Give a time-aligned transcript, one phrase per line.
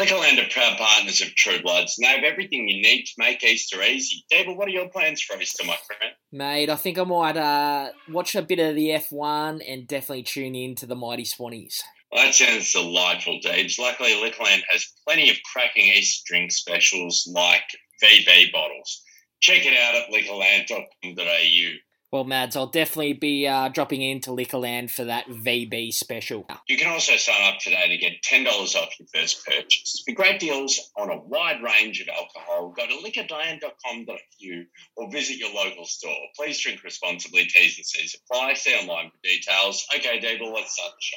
[0.00, 3.44] Liquorland are proud partners of True Bloods and they have everything you need to make
[3.44, 4.24] Easter easy.
[4.30, 6.14] David, what are your plans for Easter, my friend?
[6.32, 10.54] Mate, I think I might uh, watch a bit of the F1 and definitely tune
[10.54, 11.82] in to the Mighty Swannies.
[12.10, 13.78] Well, that sounds delightful, Deeds.
[13.78, 17.64] Luckily, Liquorland has plenty of cracking Easter drink specials like
[18.02, 19.02] VB bottles.
[19.40, 21.70] Check it out at liquorland.com.au.
[22.12, 26.44] Well, Mads, I'll definitely be uh, dropping into Liquorland for that VB special.
[26.66, 30.02] You can also sign up today to get $10 off your first purchase.
[30.04, 34.64] For great deals on a wide range of alcohol, go to liquorland.com.au
[34.96, 36.16] or visit your local store.
[36.36, 37.44] Please drink responsibly.
[37.44, 38.54] T's and C's apply.
[38.54, 39.86] See online for details.
[39.94, 41.16] Okay, Dave, let's start the show.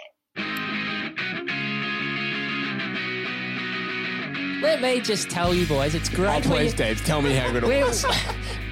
[4.61, 6.45] Let me just tell you, boys, it's great.
[6.45, 8.05] Oh, please, you- Dave, tell me how good it was.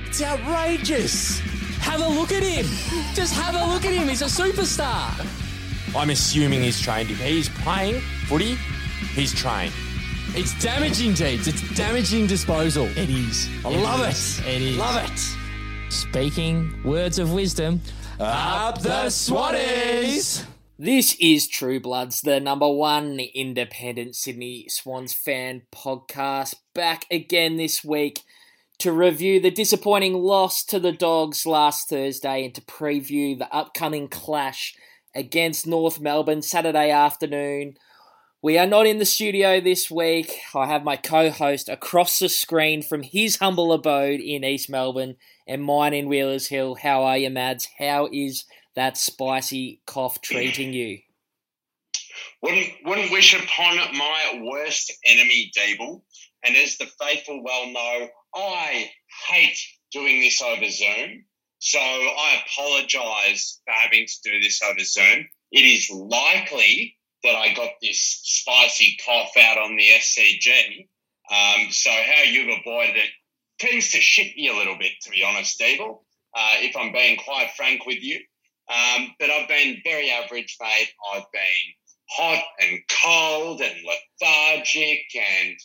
[0.06, 1.42] it's outrageous.
[1.82, 2.66] Have a look at him.
[3.14, 4.08] Just have a look at him.
[4.08, 5.10] He's a superstar.
[5.96, 7.12] I'm assuming he's trained.
[7.12, 8.56] If he's playing footy,
[9.14, 9.74] he's trained.
[10.34, 11.48] It's damaging, Jeeves.
[11.48, 12.86] It's damaging disposal.
[12.98, 13.50] It is.
[13.66, 14.40] I love is.
[14.40, 14.48] it.
[14.48, 14.78] It is.
[14.78, 15.20] Love it.
[15.92, 17.82] Speaking words of wisdom.
[18.20, 20.46] Up the Swannies.
[20.80, 27.84] This is True Bloods, the number one independent Sydney Swans fan podcast, back again this
[27.84, 28.22] week
[28.82, 34.08] to review the disappointing loss to the Dogs last Thursday and to preview the upcoming
[34.08, 34.74] clash
[35.14, 37.76] against North Melbourne Saturday afternoon.
[38.42, 40.34] We are not in the studio this week.
[40.56, 45.18] I have my co host across the screen from his humble abode in East Melbourne
[45.48, 46.74] and mine in Wheelers Hill.
[46.74, 47.68] How are you, Mads?
[47.78, 48.46] How is
[48.76, 50.98] that spicy cough treating you?
[52.42, 56.02] Wouldn't, wouldn't wish upon my worst enemy, Dable.
[56.44, 58.92] And as the faithful well know, I
[59.30, 59.58] hate
[59.92, 61.26] doing this over Zoom.
[61.60, 65.28] So I apologise for having to do this over Zoom.
[65.52, 70.88] It is likely that I got this spicy cough out on the SCG.
[71.30, 73.10] Um, so how you've avoided it
[73.60, 76.00] tends to shit me a little bit, to be honest, Dable,
[76.36, 78.20] uh, if I'm being quite frank with you.
[78.70, 80.90] Um, but I've been very average, mate.
[81.14, 81.74] I've been
[82.10, 85.56] hot and cold and lethargic, and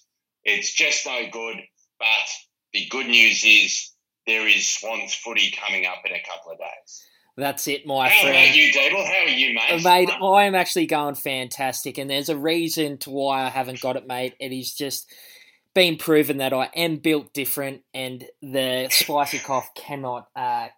[0.46, 1.56] it's just no good.
[1.98, 2.28] But
[2.72, 3.92] the good news is
[4.26, 7.02] there is Swans footy coming up in a couple of days.
[7.38, 8.36] That's it, my How friend.
[8.36, 9.06] about you, Dable?
[9.06, 9.84] How are you, mate?
[9.84, 13.96] Mate, I am actually going fantastic, and there's a reason to why I haven't got
[13.96, 14.34] it, mate.
[14.40, 15.12] It is just
[15.76, 20.68] been proven that I am built different, and the spicy cough cannot uh,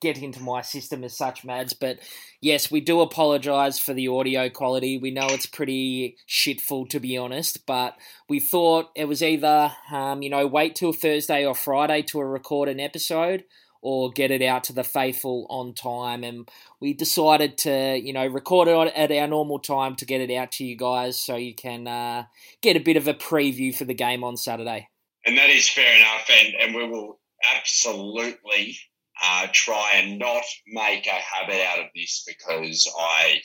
[0.00, 1.74] get into my system as such, Mads.
[1.74, 2.00] But
[2.40, 4.98] yes, we do apologise for the audio quality.
[4.98, 7.96] We know it's pretty shitful, to be honest, but
[8.28, 12.68] we thought it was either, um, you know, wait till Thursday or Friday to record
[12.68, 13.44] an episode
[13.82, 16.24] or get it out to the faithful on time.
[16.24, 16.48] And
[16.80, 20.52] we decided to, you know, record it at our normal time to get it out
[20.52, 22.24] to you guys so you can uh,
[22.62, 24.88] get a bit of a preview for the game on Saturday.
[25.26, 27.20] And that is fair enough, and, and we will
[27.56, 28.76] absolutely
[29.22, 33.40] uh, try and not make a habit out of this because I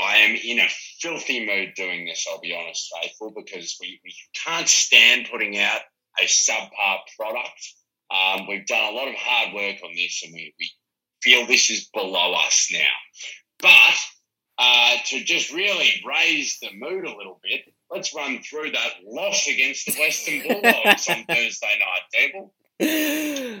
[0.00, 0.68] I am in a
[1.00, 5.80] filthy mood doing this, I'll be honest, Faithful, because we, we can't stand putting out
[6.20, 7.74] a subpar product.
[8.12, 10.70] Um, we've done a lot of hard work on this and we, we
[11.22, 12.78] feel this is below us now.
[13.60, 13.98] But
[14.58, 19.46] uh, to just really raise the mood a little bit, let's run through that loss
[19.46, 22.54] against the Western Bulldogs on Thursday night, Devil.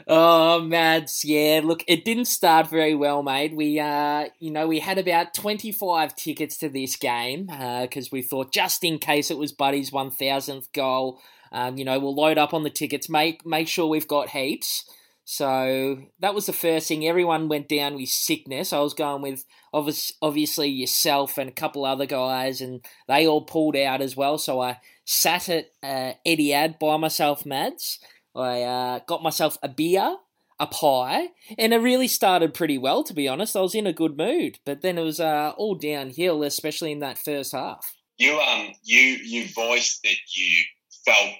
[0.08, 1.60] oh, Mads, yeah.
[1.62, 3.54] Look, it didn't start very well, mate.
[3.54, 8.52] We, uh, you know, we had about twenty-five tickets to this game because we thought
[8.52, 11.20] just in case it was Buddy's one thousandth goal,
[11.52, 14.84] um, you know, we'll load up on the tickets, make make sure we've got heaps.
[15.24, 17.06] So that was the first thing.
[17.06, 18.72] Everyone went down with sickness.
[18.72, 23.42] I was going with obvious, obviously yourself and a couple other guys, and they all
[23.42, 24.36] pulled out as well.
[24.36, 28.00] So I sat at uh, Etihad by myself, Mads.
[28.34, 30.16] I uh, got myself a beer,
[30.58, 33.54] a pie, and it really started pretty well, to be honest.
[33.54, 37.00] I was in a good mood, but then it was uh, all downhill, especially in
[37.00, 37.94] that first half.
[38.18, 40.64] You um you you voiced that you
[41.04, 41.34] felt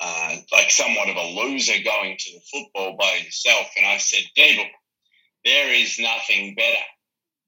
[0.00, 4.22] uh, like somewhat of a loser going to the football by yourself, and I said,
[4.36, 4.66] Devil,
[5.44, 6.84] there is nothing better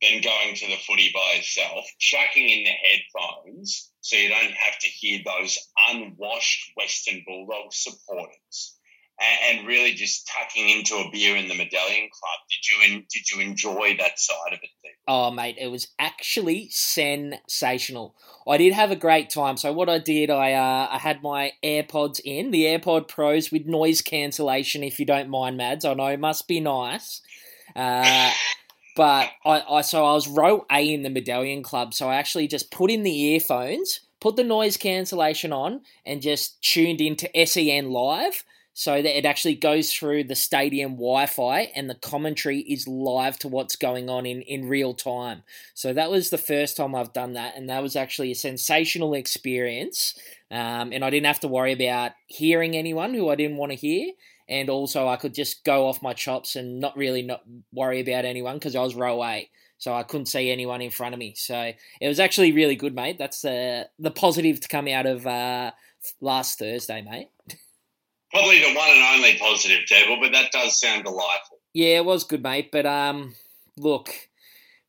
[0.02, 4.78] than going to the footy by yourself, chucking in the headphones so you don't have
[4.80, 5.58] to hear those
[5.90, 8.79] unwashed Western Bulldog supporters.
[9.20, 12.40] And, really just tucking into a beer in the Medallion Club.
[12.48, 14.70] Did you en- did you enjoy that side of it?
[14.82, 14.96] Devil?
[15.06, 18.14] Oh, mate, it was actually sensational.
[18.48, 19.58] I did have a great time.
[19.58, 23.66] So what I did, I uh, I had my AirPods in, the AirPod Pros with
[23.66, 24.82] noise cancellation.
[24.82, 27.20] If you don't mind, Mads, I know it must be nice.
[27.76, 28.30] Uh,
[28.96, 32.48] but I, I so I was row A in the Medallion Club, so I actually
[32.48, 37.90] just put in the earphones, put the noise cancellation on and just tuned into SEN
[37.90, 38.44] live
[38.80, 43.46] so that it actually goes through the stadium Wi-Fi and the commentary is live to
[43.46, 45.42] what's going on in, in real time.
[45.74, 49.12] So that was the first time I've done that, and that was actually a sensational
[49.12, 50.18] experience.
[50.50, 53.76] Um, and I didn't have to worry about hearing anyone who I didn't want to
[53.76, 54.12] hear,
[54.48, 57.42] and also I could just go off my chops and not really not
[57.74, 59.50] worry about anyone because I was row A.
[59.76, 61.34] So I couldn't see anyone in front of me.
[61.36, 63.18] So it was actually really good, mate.
[63.18, 65.72] That's uh, the positive to come out of uh,
[66.22, 67.28] last Thursday, mate.
[68.32, 71.58] Probably the one and only positive, Devil, but that does sound delightful.
[71.72, 72.70] Yeah, it was good, mate.
[72.70, 73.34] But um,
[73.76, 74.10] look,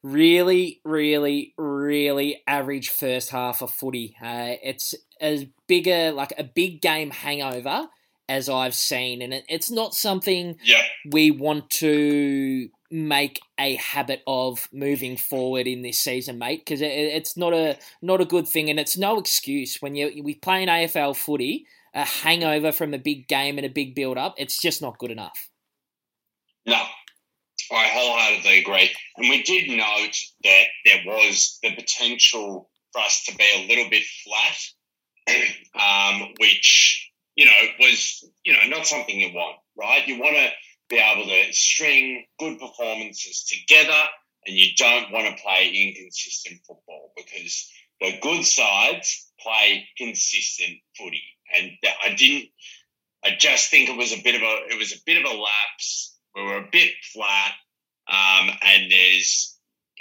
[0.04, 4.16] really, really, really average first half of footy.
[4.22, 7.88] Uh, it's as big a like a big game hangover
[8.30, 10.82] as I've seen, and it, it's not something Yeah.
[11.10, 16.62] we want to make a habit of moving forward in this season, mate.
[16.66, 20.22] Because it, it's not a not a good thing, and it's no excuse when you
[20.24, 21.66] we play an AFL footy.
[21.94, 25.12] A hangover from a big game and a big build up, it's just not good
[25.12, 25.50] enough.
[26.66, 26.82] No,
[27.72, 28.92] I wholeheartedly agree.
[29.18, 33.90] And we did note that there was the potential for us to be a little
[33.90, 35.38] bit flat,
[36.22, 40.08] um, which, you know, was, you know, not something you want, right?
[40.08, 40.50] You want to
[40.90, 44.04] be able to string good performances together
[44.46, 47.70] and you don't want to play inconsistent football because
[48.02, 51.24] the good sides play consistent footy.
[51.58, 51.72] And
[52.04, 52.50] I didn't,
[53.24, 55.36] I just think it was a bit of a, it was a bit of a
[55.36, 57.54] lapse we were a bit flat,
[58.08, 59.58] um, and there's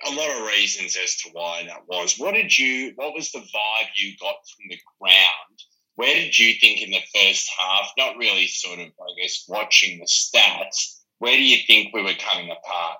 [0.06, 2.16] a lot of reasons as to why that was.
[2.18, 2.92] What did you?
[2.96, 5.58] What was the vibe you got from the ground?
[5.96, 7.90] Where did you think in the first half?
[7.98, 11.00] Not really, sort of, I guess, watching the stats.
[11.18, 12.98] Where do you think we were coming apart?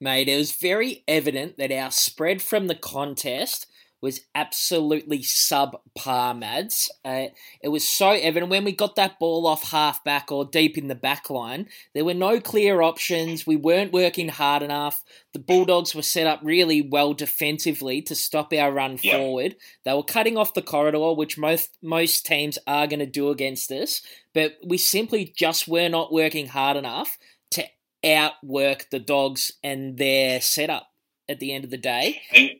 [0.00, 3.66] Mate, it was very evident that our spread from the contest
[4.00, 6.90] was absolutely subpar, Mads.
[7.04, 7.26] Uh,
[7.62, 10.86] it was so evident when we got that ball off half back or deep in
[10.88, 11.68] the back line.
[11.94, 13.46] There were no clear options.
[13.46, 15.02] We weren't working hard enough.
[15.32, 19.16] The Bulldogs were set up really well defensively to stop our run Yeah.
[19.16, 19.56] forward.
[19.84, 23.70] They were cutting off the corridor, which most most teams are going to do against
[23.72, 24.00] us.
[24.32, 27.18] But we simply just were not working hard enough
[27.52, 27.64] to
[28.04, 30.88] outwork the Dogs and their setup
[31.28, 32.20] at the end of the day.
[32.32, 32.50] And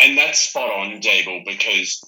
[0.00, 2.00] and that's spot on, Dable, because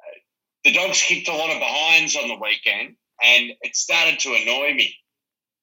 [0.00, 0.18] uh,
[0.64, 4.74] the dogs kicked a lot of behinds on the weekend, and it started to annoy
[4.74, 4.94] me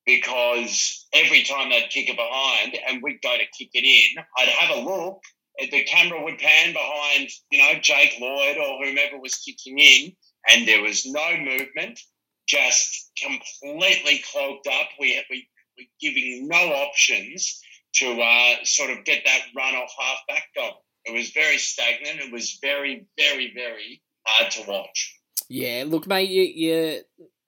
[0.05, 4.49] because every time they'd kick a behind and we'd go to kick it in, I'd
[4.49, 5.21] have a look.
[5.59, 10.13] The camera would pan behind, you know, Jake Lloyd or whomever was kicking in,
[10.49, 11.99] and there was no movement,
[12.47, 14.89] just completely clogged up.
[14.99, 15.47] We we
[15.77, 17.61] were giving no options
[17.95, 20.73] to uh, sort of get that run off half back dog.
[21.05, 22.19] It was very stagnant.
[22.19, 25.17] It was very, very, very hard to watch.
[25.49, 27.01] Yeah, look, mate, you, you're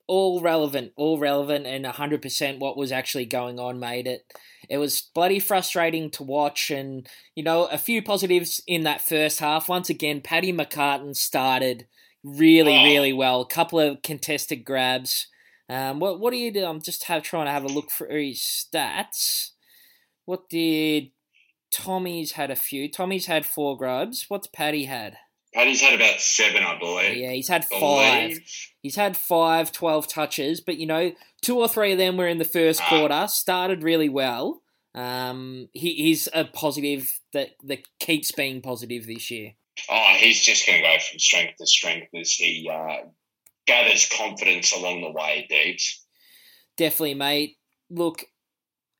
[0.07, 4.07] all relevant, all relevant, and 100% what was actually going on, mate.
[4.07, 4.21] It,
[4.69, 9.39] it was bloody frustrating to watch, and, you know, a few positives in that first
[9.39, 9.69] half.
[9.69, 11.87] Once again, Paddy McCartin started
[12.23, 12.83] really, Oh.
[12.83, 13.41] really well.
[13.41, 15.27] A couple of contested grabs.
[15.69, 16.65] Um, what, what do you do?
[16.65, 19.51] I'm just have, trying to have a look for his stats.
[20.25, 21.11] What did
[21.73, 22.89] Tommy's had a few?
[22.89, 24.25] Tommy's had four grabs.
[24.29, 25.17] What's Paddy had?
[25.53, 27.15] Paddy's had about seven, I believe.
[27.17, 28.29] Yeah, he's had five.
[28.29, 28.41] believe.
[28.81, 31.11] He's had five, 12 touches, but you know,
[31.41, 32.89] two or three of them were in the first Ah.
[32.89, 33.27] quarter.
[33.27, 34.61] Started really well.
[34.95, 39.53] Um, he, he's a positive that that keeps being positive this year.
[39.89, 43.07] Oh, he's just going to go from strength to strength as he uh,
[43.65, 46.05] gathers confidence along the way, Deeps.
[46.77, 47.57] Definitely, mate.
[47.89, 48.25] Look,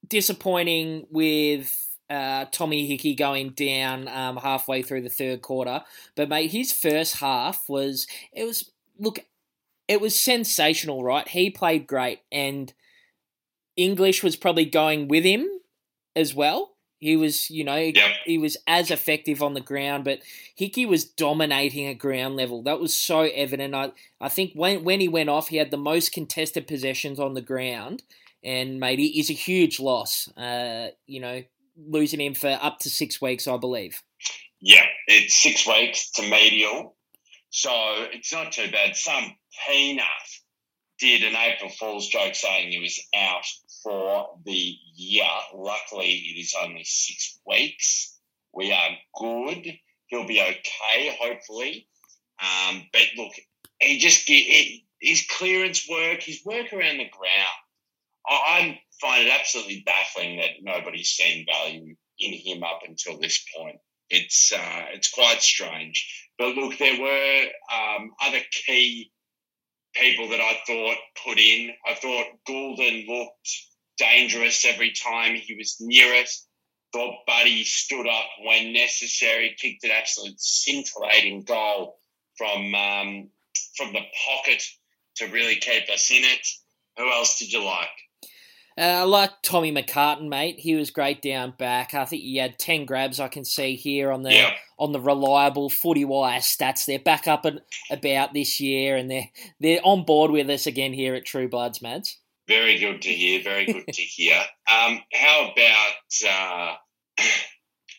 [0.07, 5.81] disappointing with uh, Tommy Hickey going down um, halfway through the third quarter,
[6.15, 9.19] but mate, his first half was it was look,
[9.87, 11.27] it was sensational, right?
[11.27, 12.73] He played great, and
[13.75, 15.47] English was probably going with him
[16.15, 16.71] as well.
[16.99, 18.11] He was, you know, Yep.
[18.25, 20.19] he was as effective on the ground, but
[20.55, 22.61] Hickey was dominating at ground level.
[22.63, 23.75] That was so evident.
[23.75, 23.91] I,
[24.21, 27.41] I think when when he went off, he had the most contested possessions on the
[27.41, 28.03] ground,
[28.41, 30.29] and mate, he is a huge loss.
[30.37, 31.43] Uh, you know,
[31.77, 34.01] losing him for up to six weeks, I believe.
[34.61, 36.95] Yeah, it's six weeks to medial.
[37.49, 37.71] So
[38.11, 38.95] it's not too bad.
[38.95, 39.35] Some
[39.67, 40.05] peanut
[40.99, 43.45] did an April Fool's joke saying he was out
[43.83, 45.25] for the year.
[45.53, 48.17] Luckily, it is only six weeks.
[48.53, 49.73] We are good.
[50.07, 51.87] He'll be okay, hopefully.
[52.39, 53.33] Um, but look,
[53.79, 57.59] he just get he, his clearance work, his work around the ground.
[58.27, 63.43] I, I find it absolutely baffling that nobody's seen value in him up until this
[63.55, 63.77] point
[64.09, 66.29] It's uh, it's quite strange.
[66.39, 69.11] But look, there were um, other key
[69.93, 71.71] people that I thought put in.
[71.85, 73.49] I thought Gulden looked
[73.97, 76.29] dangerous every time he was near it.
[76.93, 81.97] Thought Buddy stood up when necessary, kicked an absolute scintillating goal
[82.37, 83.29] from um,
[83.75, 84.63] from the pocket
[85.17, 86.47] to really keep us in it.
[86.97, 87.89] Who else did you like?
[88.77, 90.59] Uh, I like Tommy McCartin, mate.
[90.59, 91.93] He was great down back.
[91.93, 93.19] I think he had ten grabs.
[93.19, 94.55] I can see here on the Yeah.
[94.79, 96.85] on the reliable footy wire stats.
[96.85, 97.61] They're back up and
[97.91, 101.81] about this year, and they're they're on board with us again here at True Bloods,
[101.81, 102.19] Mads.
[102.47, 103.41] Very good to hear.
[103.43, 104.37] Very good to hear.
[104.67, 105.93] Um, how about?
[106.25, 106.75] Uh,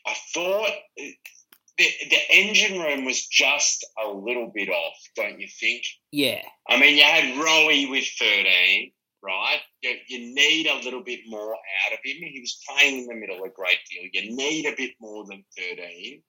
[0.06, 1.14] I thought the
[2.10, 5.82] the engine room was just a little bit off, don't you think?
[6.12, 8.92] Yeah, I mean, you had Rowie with thirteen,
[9.24, 9.60] right?
[9.82, 12.16] You, you need a little bit more out of him.
[12.18, 14.08] He was playing in the middle a great deal.
[14.12, 16.22] You need a bit more than thirteen.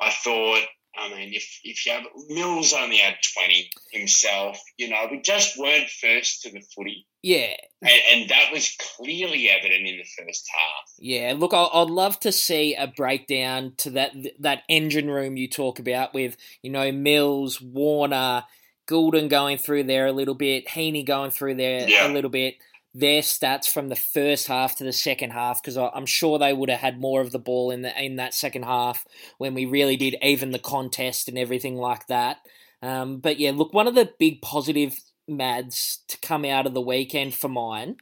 [0.00, 0.62] I thought.
[0.96, 5.58] I mean, if if you have Mills only had twenty himself, you know, we just
[5.58, 7.04] weren't first to the footy.
[7.20, 10.84] yeah, And, and that was clearly evident in the first half.
[11.00, 11.34] yeah.
[11.36, 15.80] Look, I- I'd love to see a breakdown to that that engine room you talk
[15.80, 18.44] about with you know Mills, Warner,
[18.86, 22.10] Gulden going through there a little bit, Heaney going through there Yeah.
[22.10, 22.56] a little bit.
[22.96, 26.70] Their stats from the first half to the second half, because I'm sure they would
[26.70, 29.04] have had more of the ball in the in that second half
[29.38, 32.38] when we really did even the contest and everything like that.
[32.82, 36.80] Um, but yeah, look, one of the big positive mads to come out of the
[36.80, 37.96] weekend for mine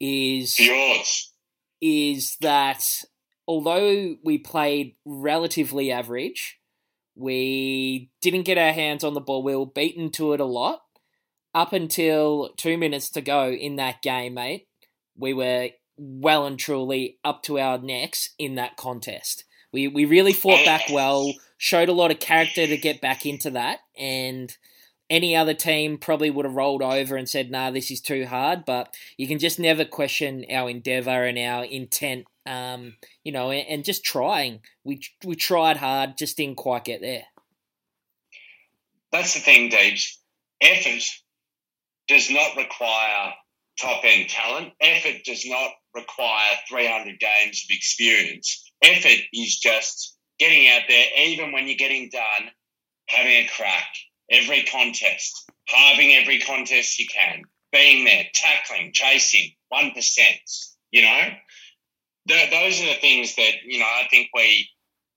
[0.00, 1.32] is Yours.
[1.80, 2.84] is that
[3.46, 6.57] although we played relatively average,
[7.18, 9.42] we didn't get our hands on the ball.
[9.42, 10.82] We were beaten to it a lot.
[11.52, 14.68] Up until two minutes to go in that game, mate,
[15.16, 19.44] we were well and truly up to our necks in that contest.
[19.72, 23.50] We we really fought back well, showed a lot of character to get back into
[23.50, 24.56] that, and
[25.10, 28.64] any other team probably would have rolled over and said, "Nah, this is too hard."
[28.64, 33.68] But you can just never question our endeavor and our intent, um, you know, and,
[33.68, 34.60] and just trying.
[34.84, 37.24] We we tried hard, just didn't quite get there.
[39.12, 40.20] That's the thing, Deeps.
[40.60, 41.04] Effort
[42.08, 43.32] does not require
[43.80, 44.72] top end talent.
[44.80, 48.70] Effort does not require 300 games of experience.
[48.82, 52.50] Effort is just getting out there, even when you're getting done,
[53.08, 53.86] having a crack.
[54.30, 59.92] Every contest, halving every contest you can, being there, tackling, chasing, 1%.
[60.90, 61.28] You know,
[62.28, 64.68] Th those are the things that, you know, I think we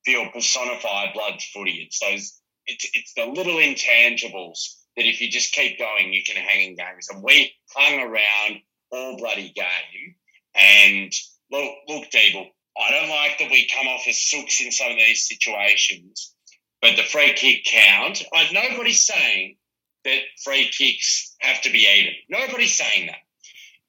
[0.06, 1.84] feel personify Bloods footy.
[1.86, 6.36] It's those, it's, it's the little intangibles that if you just keep going, you can
[6.36, 7.08] hang in games.
[7.10, 10.15] And we hung around all bloody game.
[10.56, 11.12] And
[11.51, 14.98] look, look, Deeble, I don't like that we come off as sooks in some of
[14.98, 16.34] these situations,
[16.82, 19.58] but the free kick count, I, nobody's saying
[20.06, 22.13] that free kicks have to be even.
[22.30, 23.20] Nobody's saying that.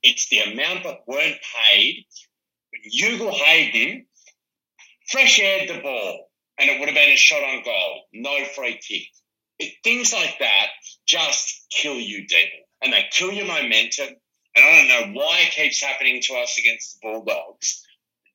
[0.03, 1.39] It's the amount that weren't
[1.73, 2.05] paid.
[2.83, 4.07] Hugo Hayden
[5.09, 8.79] fresh aired the ball and it would have been a shot on goal, no free
[8.79, 9.07] kick.
[9.59, 10.67] It, things like that
[11.07, 14.09] just kill you, Deeble, and they kill your momentum.
[14.55, 17.83] And I don't know why it keeps happening to us against the Bulldogs,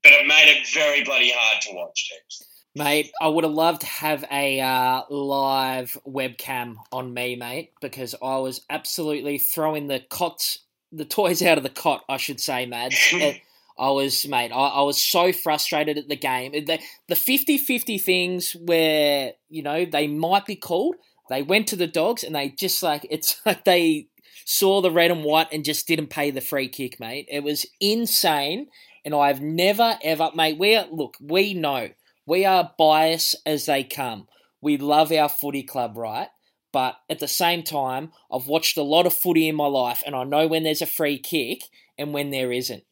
[0.04, 2.50] but it made it very bloody hard to watch, teams.
[2.76, 8.14] Mate, I would have loved to have a uh, live webcam on me, mate, because
[8.22, 10.60] I was absolutely throwing the cots,
[10.92, 12.96] the toys out of the cot, I should say, Mads.
[13.80, 16.52] I was, mate, I, I was so frustrated at the game.
[16.52, 20.96] The, the 50-50 things where, you know, they might be called,
[21.30, 24.08] they went to the dogs and they just like, it's like they
[24.46, 27.28] saw the red and white and just didn't pay the free kick, mate.
[27.30, 28.68] It was insane.
[29.06, 31.90] And I've never, ever, mate, we are, look, we know
[32.28, 34.28] we are biased as they come.
[34.62, 36.28] We love our footy club, right?
[36.74, 40.14] But at the same time, I've watched a lot of footy in my life and
[40.14, 41.62] I know when there's a free kick
[41.98, 42.84] and when there isn't.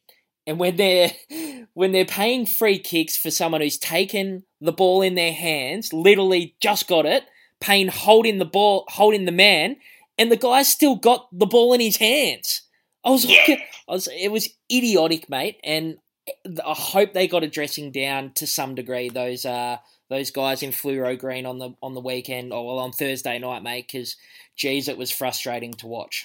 [0.46, 1.10] And when they're
[1.74, 6.54] when they're paying free kicks for someone who's taken the ball in their hands, literally
[6.60, 7.24] just got it,
[7.60, 9.76] Payne holding the ball, holding the man,
[10.18, 12.62] and the guy still got the ball in his hands.
[13.04, 13.56] I was like, Yeah.
[13.88, 15.98] I was, it was idiotic, mate, and
[16.28, 19.08] I hope they got a dressing down to some degree.
[19.08, 22.92] Those uh those guys in fluoro green on the on the weekend or well on
[22.92, 24.16] Thursday night, mate, because
[24.56, 26.24] geez, it was frustrating to watch.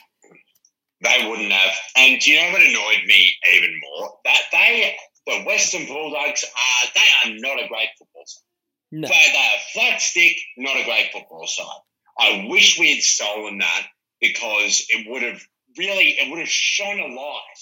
[1.02, 1.74] They wouldn't have.
[1.96, 4.12] And do you know what annoyed me even more?
[4.26, 4.96] That they,
[5.28, 8.44] the Western Bulldogs, are they are not a great football side.
[8.92, 11.82] No, They, they are flat stick, not a great football side.
[12.20, 13.88] I wish we had stolen that
[14.20, 15.42] because it would have
[15.78, 17.60] really, it would have shone a light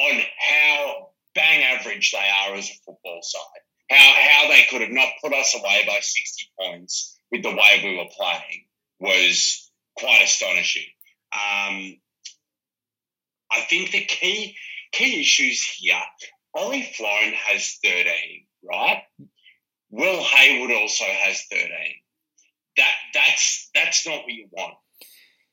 [0.00, 3.62] on how bang average they are as a football side.
[3.90, 7.80] how how they could have not put us away by sixty points with the way
[7.82, 8.66] we were playing
[9.00, 10.86] was quite astonishing.
[11.32, 11.96] Um,
[13.54, 14.56] I think the key
[14.92, 16.00] key issues here.
[16.54, 19.02] Ollie Florent has thirteen, right?
[19.90, 21.94] Will Hayward also has thirteen.
[22.76, 24.74] That that's that's not what you want.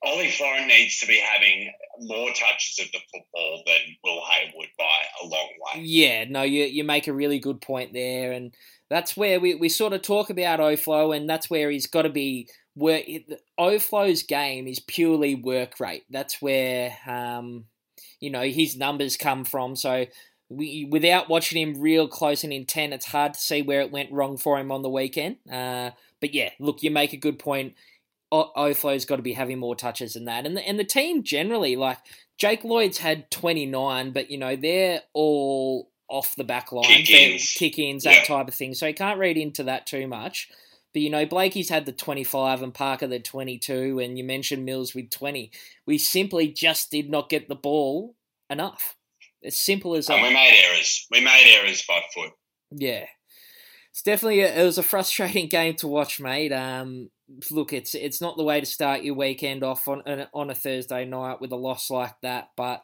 [0.03, 4.85] Ollie Florent needs to be having more touches of the football than Will Hayward by
[5.21, 5.81] a long way.
[5.83, 8.55] Yeah, no, you you make a really good point there, and
[8.89, 12.09] that's where we, we sort of talk about Oflo, and that's where he's got to
[12.09, 12.49] be.
[12.75, 13.03] Work
[13.59, 16.03] Oflo's game is purely work rate.
[16.09, 17.65] That's where um,
[18.21, 19.75] you know his numbers come from.
[19.75, 20.05] So
[20.49, 24.11] we, without watching him real close and intent, it's hard to see where it went
[24.11, 25.37] wrong for him on the weekend.
[25.51, 27.73] Uh, but yeah, look, you make a good point.
[28.33, 31.75] Oflo's got to be having more touches than that, and the, and the team generally,
[31.75, 31.97] like
[32.37, 37.53] Jake Lloyd's had twenty nine, but you know they're all off the back line, Kick-ins.
[37.53, 38.23] kick ins, that Yeah.
[38.23, 38.73] type of thing.
[38.73, 40.49] So you can't read into that too much.
[40.93, 44.93] But you know, Blakey's had the 25 and Parker the 22, and you mentioned Mills
[44.93, 45.51] with 20.
[45.85, 48.15] We simply just did not get the ball
[48.49, 48.95] enough.
[49.43, 51.07] As simple as And we made errors.
[51.09, 52.31] We made errors by foot.
[52.71, 53.05] Yeah,
[53.91, 56.51] it's definitely a, it was a frustrating game to watch, mate.
[56.51, 57.09] Um,
[57.49, 61.05] look, it's it's not the way to start your weekend off on on a Thursday
[61.05, 62.83] night with a loss like that, but.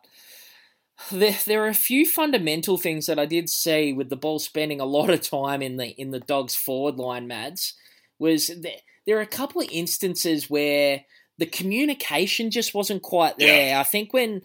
[1.11, 4.81] There, there are a few fundamental things that I did see with the ball spending
[4.81, 7.75] a lot of time in the in the dogs forward line, Mads.
[8.19, 11.05] Was there, there are a couple of instances where
[11.37, 13.77] the communication just wasn't quite there.
[13.77, 14.41] I think when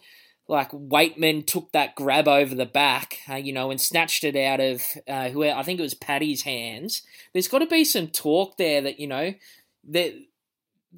[0.48, 4.60] like Weightman took that grab over the back, uh, you know, and snatched it out
[4.60, 7.02] of uh, who I think it was Paddy's hands.
[7.32, 9.34] There's got to be some talk there that you know
[9.88, 10.14] that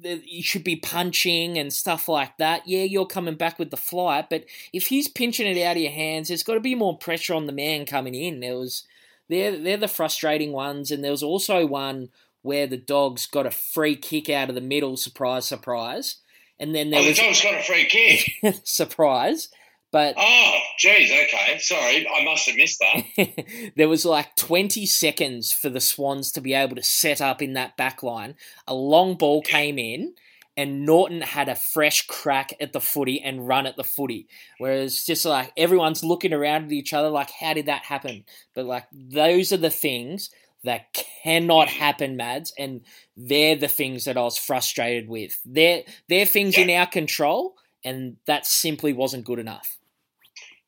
[0.01, 2.67] that you should be punching and stuff like that.
[2.67, 5.91] Yeah, you're coming back with the flight, but if he's pinching it out of your
[5.91, 8.41] hands, there's got to be more pressure on the man coming in.
[8.41, 8.83] There was
[9.29, 12.09] they're they're the frustrating ones, and there was also one
[12.45, 14.95] where the dogs got a free kick out of the middle.
[14.95, 16.17] Surprise, surprise.
[16.59, 18.55] And then there Oh, the was dog's got a free kick.
[18.63, 19.49] surprise,
[19.91, 21.57] but Oh, geez, okay.
[21.59, 23.71] Sorry, I must have missed that.
[23.75, 27.53] there was like 20 seconds for the Swans to be able to set up in
[27.53, 28.35] that back line.
[28.67, 30.13] A long ball came in,
[30.55, 34.27] and Naughton had a fresh crack at the footy and run at the footy.
[34.59, 38.23] Whereas just like everyone's looking around at each other, like, how did that happen?
[38.53, 40.29] But like, those are the things
[40.65, 42.81] that cannot happen, Mads, and
[43.15, 45.39] they're the things that I was frustrated with.
[45.45, 49.77] They're, they're things in our control, and that simply wasn't good enough.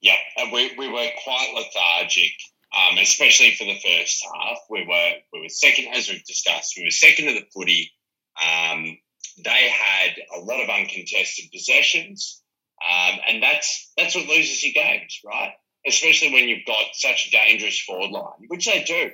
[0.01, 2.31] Yeah, and we, we were quite lethargic,
[2.75, 4.60] um, especially for the first half.
[4.69, 7.91] We were we were second, as we've discussed, we were second to the footy.
[8.41, 8.97] Um,
[9.43, 12.41] they had a lot of uncontested possessions,
[12.88, 15.51] um, and that's that's what loses you games, right?
[15.88, 19.10] Especially when you've got such a dangerous forward line, which they do.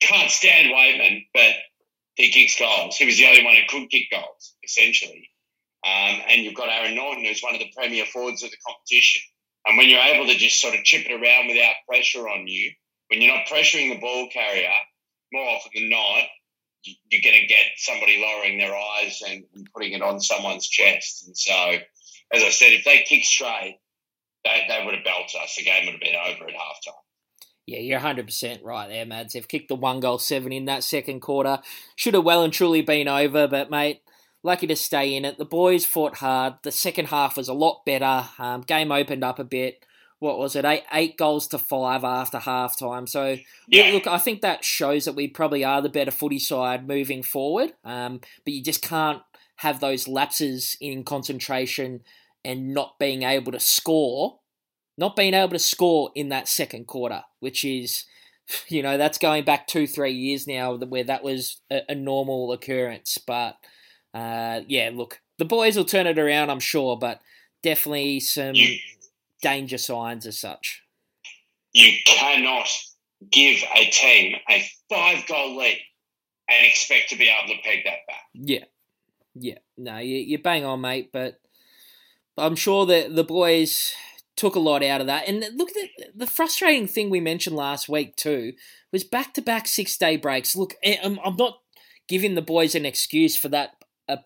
[0.00, 1.52] Can't stand Weightman, but
[2.14, 2.96] he kicks goals.
[2.96, 5.28] He was the only one who could kick goals, essentially.
[5.84, 9.22] Um, and you've got Aaron Naughton, who's one of the premier forwards of the competition.
[9.66, 12.70] And when you're able to just sort of chip it around without pressure on you,
[13.08, 14.70] when you're not pressuring the ball carrier,
[15.32, 16.24] more often than not,
[16.84, 20.68] you- you're going to get somebody lowering their eyes and, and putting it on someone's
[20.68, 21.26] chest.
[21.26, 21.78] And so,
[22.32, 23.78] as I said, if they kick straight,
[24.44, 25.54] they, they would have belted us.
[25.56, 26.94] The game would have been over at halftime.
[27.66, 29.34] Yeah, you're 100% right there, Mads.
[29.34, 31.60] They've kicked the one goal seven in that second quarter.
[31.94, 34.02] Should have well and truly been over, but mate,
[34.42, 35.38] lucky to stay in it.
[35.38, 36.54] The boys fought hard.
[36.62, 38.24] The second half was a lot better.
[38.38, 39.84] Um, game opened up a bit.
[40.18, 40.64] What was it?
[40.64, 43.08] Eight, eight goals to five after halftime.
[43.08, 43.90] So, Yeah.
[43.92, 47.74] look, I think that shows that we probably are the better footy side moving forward.
[47.84, 49.22] Um, but you just can't
[49.56, 52.02] have those lapses in concentration
[52.44, 54.38] and not being able to score
[54.98, 58.04] not being able to score in that second quarter, which is,
[58.68, 62.52] you know, that's going back two, three years now where that was a, a normal
[62.52, 63.18] occurrence.
[63.26, 63.56] But
[64.14, 67.20] uh, yeah, look, the boys will turn it around, I'm sure, but
[67.62, 68.76] definitely some You,
[69.40, 70.82] danger signs as such.
[71.72, 72.68] you cannot
[73.30, 75.78] give a team a five goal lead
[76.48, 78.22] and expect to be able to peg that back.
[78.34, 78.64] Yeah,
[79.34, 81.10] yeah, no, you, you bang on, mate.
[81.12, 81.40] But
[82.36, 83.94] I'm sure that the boys
[84.36, 85.28] took a lot out of that.
[85.28, 88.52] And look at the, the frustrating thing we mentioned last week too
[88.92, 90.56] was back to back six day breaks.
[90.56, 91.58] Look, eh, I'm, I'm not
[92.08, 93.76] giving the boys an excuse for that
[94.08, 94.16] uh,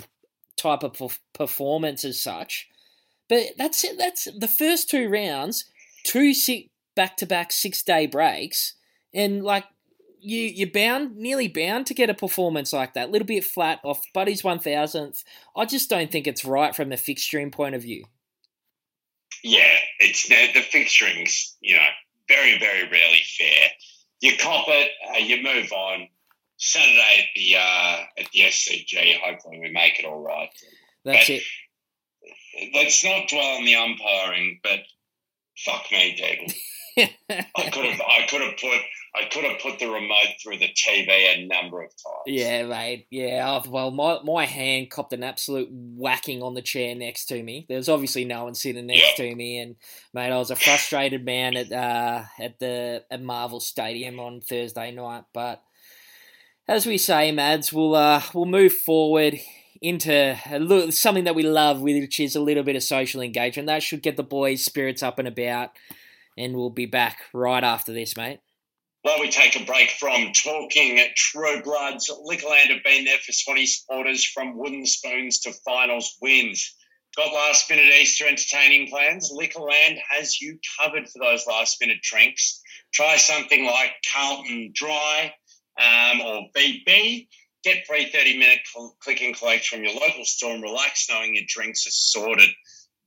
[0.57, 2.69] type of performance as such,
[3.29, 3.99] but that's it.
[3.99, 5.71] That's the first two rounds,
[6.05, 8.75] two six back to back six day breaks,
[9.12, 9.64] and like
[10.21, 13.09] you you're bound nearly bound to get a performance like that.
[13.09, 15.23] A little bit flat off Buddy's one thousandth.
[15.57, 18.05] I just don't think it's right from a fixturing point of view.
[19.42, 21.87] Yeah, it's the, the fixturing's, you know,
[22.29, 23.68] very, very rarely fair.
[24.20, 26.09] you cop it, uh, you move on.
[26.59, 30.49] Saturday at the uh, at the SCG, hopefully we make it all right.
[31.05, 31.42] That's But- it.
[32.75, 34.81] Let's not dwell on the umpiring, but
[35.64, 36.55] fuck me, Daigle.
[36.99, 37.11] I
[37.73, 38.81] could have I could have put
[39.15, 42.23] I could have put the remote through the TV a number of times.
[42.27, 43.07] Yeah, mate.
[43.11, 43.61] Yeah.
[43.67, 47.67] Well, my my hand copped an absolute whacking on the chair next to me.
[47.69, 49.77] There's obviously no one sitting next to me, and
[50.15, 54.91] mate, I was a frustrated man at uh, at the at Marvel Stadium on Thursday
[54.91, 55.25] night.
[55.33, 55.63] But
[56.69, 59.39] as we say, Mads, we'll uh, we'll move forward
[59.83, 63.67] into a little, something that we love, which is a little bit of social engagement.
[63.67, 65.71] That should get the boys' spirits up and about.
[66.37, 68.40] And we'll be back right after this, mate.
[69.03, 73.66] While we take a break from talking True Bloods, Liquorland have been there for Swanee
[73.66, 76.75] supporters from wooden spoons to finals wins.
[77.16, 79.33] Got last minute Easter entertaining plans?
[79.33, 82.61] Liquorland has you covered for those last minute drinks.
[82.92, 85.33] Try something like Carlton Dry
[85.81, 87.29] um, or VB.
[87.64, 91.35] Get free 30 minute cl- click and collect from your local store and relax knowing
[91.35, 92.51] your drinks are sorted.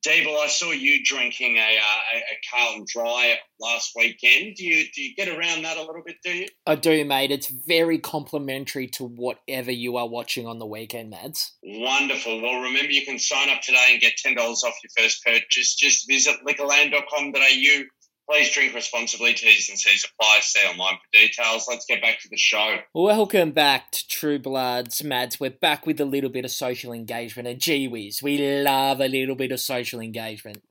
[0.05, 4.55] Dable, I saw you drinking a, uh, a, a Carlton Dry last weekend.
[4.55, 6.15] Do you do you get around that a little bit?
[6.23, 6.47] Do you?
[6.65, 7.31] I do, mate.
[7.31, 11.53] It's very complimentary to whatever you are watching on the weekend, Mads.
[11.63, 12.41] Wonderful.
[12.41, 15.75] Well, remember you can sign up today and get ten dollars off your first purchase.
[15.75, 17.83] Just visit liquorland.com.au.
[18.29, 19.33] Please drink responsibly.
[19.33, 20.37] T's and C's apply.
[20.41, 21.65] Stay online for details.
[21.67, 22.77] Let's get back to the show.
[22.93, 25.39] Welcome back to True Bloods, Mads.
[25.39, 29.07] We're back with a little bit of social engagement, and gee whiz, we love a
[29.07, 30.61] little bit of social engagement.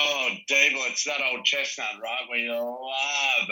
[0.00, 2.26] Oh, Dable, it's that old chestnut, right?
[2.28, 2.66] We love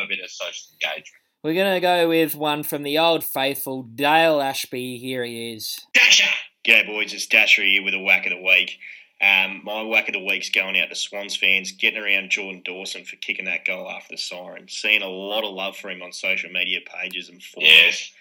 [0.05, 1.07] a bit of social engagement.
[1.45, 4.99] We're going to go with one from the old faithful, Dale Ashby.
[4.99, 5.79] Here he is.
[5.95, 6.29] Dasher!
[6.67, 8.79] G'day boys, it's Dasher here with a whack of the week.
[9.23, 13.05] Um, my whack of the week's going out to Swans fans, getting around Jordan Dawson
[13.05, 14.67] for kicking that goal after the siren.
[14.69, 18.13] Seeing a lot of love for him on social media pages and forums Yes.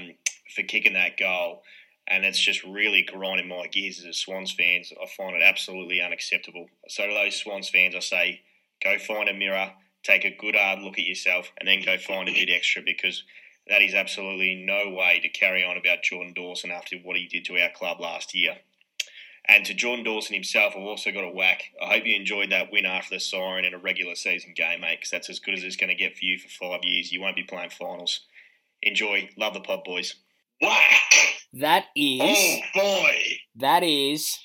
[0.00, 0.14] um,
[0.54, 1.62] for kicking that goal.
[2.08, 4.92] And it's just really grinding my gears as a Swans fans.
[5.00, 6.66] I find it absolutely unacceptable.
[6.88, 8.40] So to those Swans fans, I say,
[8.82, 9.72] go find a mirror,
[10.02, 13.22] take a good hard look at yourself, and then go find a bit extra because
[13.68, 17.44] that is absolutely no way to carry on about Jordan Dawson after what he did
[17.44, 18.56] to our club last year.
[19.50, 21.64] And to Jordan Dawson himself, I've also got a whack.
[21.82, 24.98] I hope you enjoyed that win after the siren in a regular season game, mate,
[25.00, 27.10] because that's as good as it's going to get for you for five years.
[27.10, 28.20] You won't be playing finals.
[28.82, 29.28] Enjoy.
[29.36, 30.14] Love the pod, boys.
[30.62, 31.40] Whack!
[31.54, 33.16] That is Oh, boy.
[33.56, 34.38] that is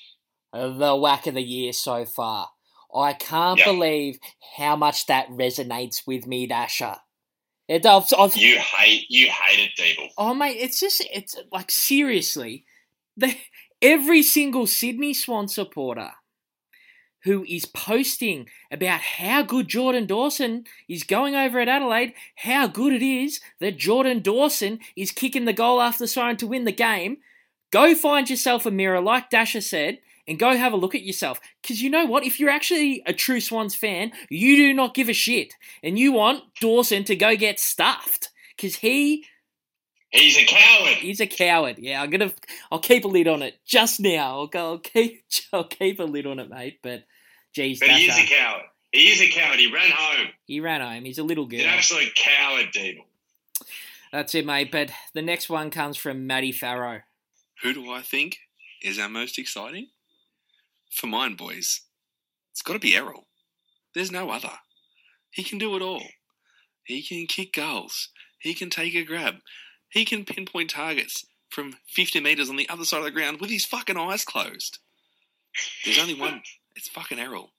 [0.52, 2.48] the whack of the year so far.
[2.94, 3.66] I can't Yeah.
[3.66, 4.18] believe
[4.56, 6.96] how much that resonates with me, Dasher.
[7.68, 10.08] It, I've, I've, You hate you hate it, Dable.
[10.18, 12.64] Oh mate, it's just it's like seriously,
[13.16, 13.36] the,
[13.82, 16.12] every single Sydney Swan supporter
[17.26, 22.92] who is posting about how good Jordan Dawson is going over at Adelaide, how good
[22.92, 27.18] it is that Jordan Dawson is kicking the goal after siren to win the game.
[27.72, 31.40] Go find yourself a mirror, like Dasher said, and go have a look at yourself.
[31.60, 32.24] Because you know what?
[32.24, 35.54] If you're actually a true Swans fan, you do not give a shit.
[35.82, 38.30] And you want Dawson to go get stuffed.
[38.56, 39.24] Because he
[40.10, 40.94] He's a coward.
[40.98, 41.78] He's a coward.
[41.78, 42.32] Yeah, I'm gonna.
[42.70, 44.38] I'll keep a lid on it just now.
[44.40, 44.72] I'll go.
[44.72, 45.24] I'll keep.
[45.52, 46.78] I'll keep a lid on it, mate.
[46.82, 47.04] But,
[47.54, 48.62] geez, But he is Dasher, a coward.
[48.92, 49.58] He is a coward.
[49.58, 50.28] He ran home.
[50.46, 51.04] he ran home.
[51.04, 51.70] He's a little He's girl.
[51.70, 53.04] an absolute coward, Dable.
[54.12, 54.70] That's it, mate.
[54.72, 57.00] But the next one comes from Matty Farrow.
[57.62, 58.38] Who do I think
[58.82, 59.88] is our most exciting?
[60.90, 61.80] For mine, boys,
[62.52, 63.26] it's got to be Errol.
[63.94, 64.52] There's no other.
[65.30, 66.02] He can do it all.
[66.84, 68.10] He can kick goals.
[68.38, 69.36] He can take a grab.
[69.90, 73.50] He can pinpoint targets from 50 metres on the other side of the ground with
[73.50, 74.78] his fucking eyes closed.
[75.84, 76.42] There's only one.
[76.78, 77.52] It's fucking Errol.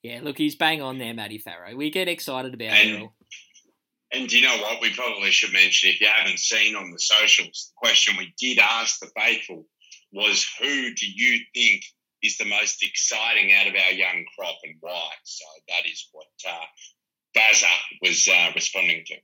[0.00, 1.74] Yeah, look, he's bang on there, Matty Farrow.
[1.74, 3.14] We get excited about And- Errol.
[4.12, 4.80] And do you know what?
[4.80, 8.60] We probably should mention if you haven't seen on the socials, the question we did
[8.60, 9.66] ask the faithful
[10.12, 11.82] was who do you think
[12.22, 15.10] is the most exciting out of our young crop and why?
[15.24, 16.64] So that is what uh,
[17.34, 17.66] Baza
[18.02, 19.14] was uh, responding to.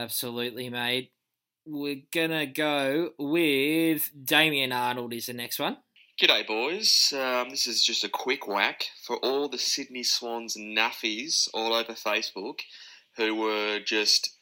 [0.00, 1.12] Absolutely, mate.
[1.66, 5.12] We're gonna go with Damien Arnold.
[5.12, 5.76] Is the next one.
[6.18, 7.12] G'day, boys.
[7.12, 11.92] Um, this is just a quick whack for all the Sydney Swans nuffies all over
[11.92, 12.60] Facebook
[13.18, 14.34] who were just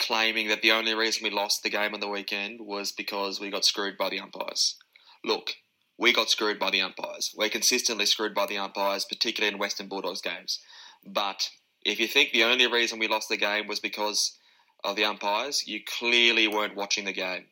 [0.00, 3.50] claiming that the only reason we lost the game on the weekend was because we
[3.50, 4.78] got screwed by the umpires.
[5.24, 5.52] Look,
[5.96, 7.32] we got screwed by the umpires.
[7.36, 10.58] We're consistently screwed by the umpires, particularly in Western Bulldogs games.
[11.06, 11.50] But
[11.84, 14.36] if you think the only reason we lost the game was because
[14.84, 17.46] of the umpires, you clearly weren't watching the game.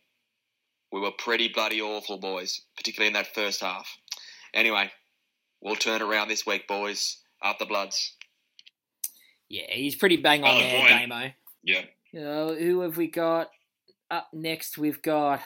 [0.93, 3.89] We were pretty bloody awful, boys, particularly in that first half.
[4.55, 4.91] Anyway,
[5.61, 7.19] we'll turn around this week, boys.
[7.43, 8.15] Up the Bloods.
[9.49, 10.91] Yeah, he's pretty bang on Oh, there, point.
[11.11, 11.31] Damo.
[11.63, 11.83] Yeah.
[12.19, 13.51] Uh, who have we got
[14.11, 14.79] up next?
[14.79, 15.41] We've got,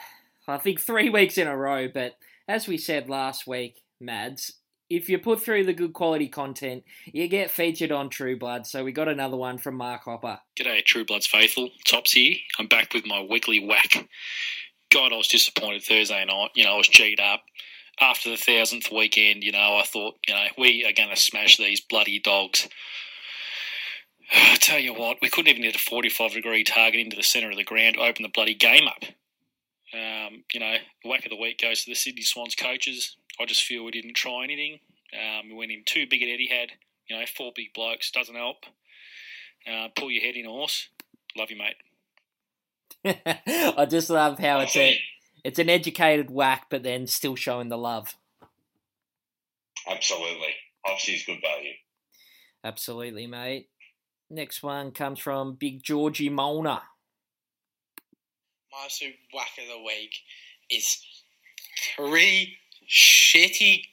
[0.47, 1.87] I think, three weeks in a row.
[1.87, 2.15] But
[2.47, 4.53] as we said last week, Mads,
[4.91, 8.67] if you put through the good quality content, you get featured on True Blood.
[8.67, 10.39] So we got another one from Mark Hopper.
[10.57, 11.69] G'day, True Bloods faithful.
[11.85, 12.35] Tops here.
[12.59, 14.07] I'm back with my weekly whack.
[14.91, 16.49] God, I was disappointed Thursday night.
[16.55, 17.43] You know, I was G'd up.
[18.01, 21.57] After the thousandth weekend, you know, I thought, you know, we are going to smash
[21.57, 22.67] these bloody dogs.
[24.33, 27.49] I tell you what, we couldn't even get a 45 degree target into the centre
[27.49, 29.03] of the ground open the bloody game up.
[29.93, 33.17] Um, you know, the whack of the week goes to the Sydney Swans coaches.
[33.39, 34.79] I just feel we didn't try anything.
[35.13, 36.69] Um, we went in too big at Etihad.
[37.09, 38.65] You know, four big blokes doesn't help.
[39.67, 40.87] Uh, pull your head in, horse.
[41.35, 41.75] Love you, mate.
[43.77, 44.99] I just love how it's a,
[45.43, 48.15] it's an educated whack, but then still showing the love.
[49.89, 50.53] absolutely.
[50.85, 51.73] Oxy's good value.
[52.63, 53.69] Absolutely, mate.
[54.29, 56.81] Next one comes from Big Georgie Molnar.
[58.71, 60.15] My absolute whack of the week
[60.69, 61.03] is
[61.97, 62.57] three
[62.89, 63.83] shitty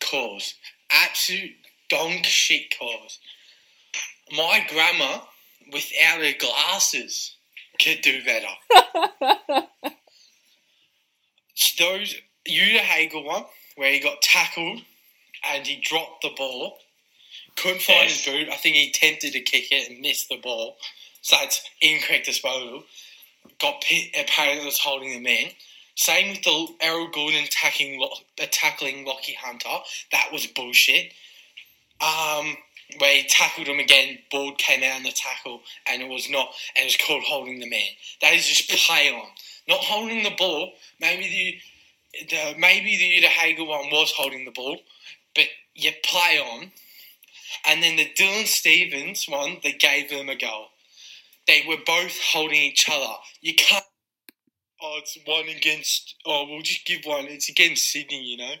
[0.00, 0.54] calls.
[0.90, 1.56] Absolute
[1.88, 3.18] donk shit calls.
[4.30, 5.22] My grandma,
[5.72, 7.34] without her glasses,
[7.82, 8.46] could do better.
[11.78, 12.14] Those
[12.48, 14.82] Ugle-Hagan one, where he got tackled
[15.50, 16.78] and he dropped the ball,
[17.56, 18.48] couldn't find his boot.
[18.48, 20.76] I think he attempted to kick it and missed the ball.
[21.22, 22.84] So it's incorrect disposal
[23.60, 25.50] got pit, apparently was holding the in.
[25.94, 29.82] Same with the Errol Gulden tackling, Lo- uh, tackling Lachie Hunter.
[30.12, 31.12] That was bullshit.
[32.00, 32.56] Um,
[32.98, 36.54] where he tackled him again, ball came out in the tackle, and it was not,
[36.74, 37.90] and it was called holding the man.
[38.22, 39.26] That is just play on,
[39.66, 40.72] not holding the ball.
[41.00, 41.60] Maybe
[42.14, 44.78] the, the maybe the Ugle-Hagan one was holding the ball,
[45.34, 46.70] but you play on.
[47.66, 50.68] And then the Dylan Stephens one, they gave them a goal
[51.48, 53.14] they were both holding each other.
[53.40, 53.84] You can't.
[54.80, 56.14] Oh, it's one against.
[56.24, 57.24] Oh, we'll just give one.
[57.26, 58.54] It's against Sydney, you know.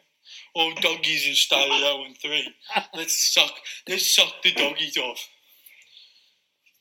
[0.54, 2.52] All doggies have started zero and three.
[2.94, 3.52] Let's suck.
[3.88, 5.28] Let's suck the doggies off.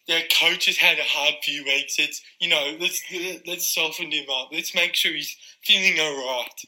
[0.07, 1.99] Their coach has had a hard few weeks.
[1.99, 2.77] It's you know.
[2.79, 3.03] Let's
[3.45, 4.49] let's soften him up.
[4.51, 6.61] Let's make sure he's feeling alright.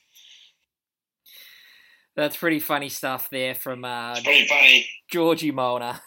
[2.16, 4.90] That's pretty funny stuff there from uh, pretty funny.
[5.10, 6.02] Georgie Molnar.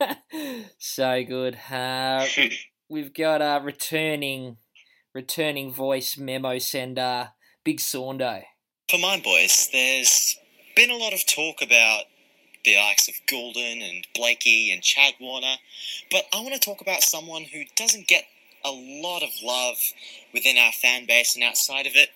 [0.78, 1.58] so good.
[1.70, 2.26] Uh,
[2.88, 4.56] we've got a returning,
[5.14, 7.30] returning voice memo sender,
[7.64, 8.42] Big Saundo.
[8.90, 10.36] For mine, boys, there's
[10.76, 12.04] been a lot of talk about
[12.64, 15.56] the likes of Gulden and Blakey and Chad Warner,
[16.10, 18.24] but I want to talk about someone who doesn't get
[18.64, 19.76] a lot of love
[20.32, 22.08] within our fan base and outside of it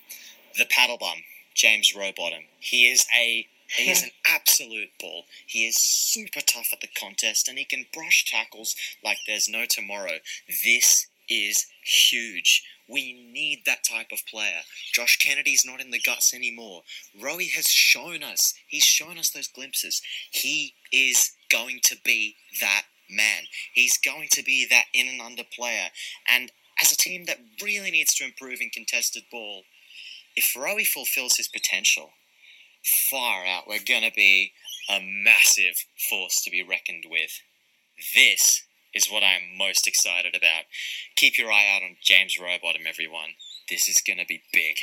[0.57, 1.19] the paddle bum,
[1.55, 2.45] James Rowbottom.
[2.59, 5.25] He is a he is an absolute bull.
[5.47, 9.65] He is super tough at the contest and he can brush tackles like there's no
[9.69, 10.19] tomorrow.
[10.47, 12.65] This is huge.
[12.89, 14.63] We need that type of player.
[14.93, 16.83] Josh Kennedy's not in the guts anymore.
[17.21, 20.01] Rowie has shown us, he's shown us those glimpses.
[20.31, 23.45] He is going to be that man.
[23.75, 25.89] He's going to be that in and under player.
[26.27, 26.51] And
[26.81, 29.65] as a team that really needs to improve in contested ball,
[30.37, 32.13] if Rowie fulfills his potential,
[32.85, 34.53] far out, we're going to be
[34.89, 37.41] a massive force to be reckoned with.
[38.15, 38.65] This
[38.95, 40.65] is what I'm most excited about.
[41.17, 43.31] Keep your eye out on James Rowbottom, everyone.
[43.69, 44.77] This is going to be big.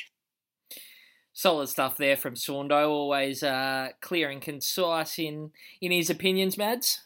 [1.33, 2.87] Solid stuff there from Saundo.
[2.87, 7.01] Always uh, clear and concise in in his opinions, Mads.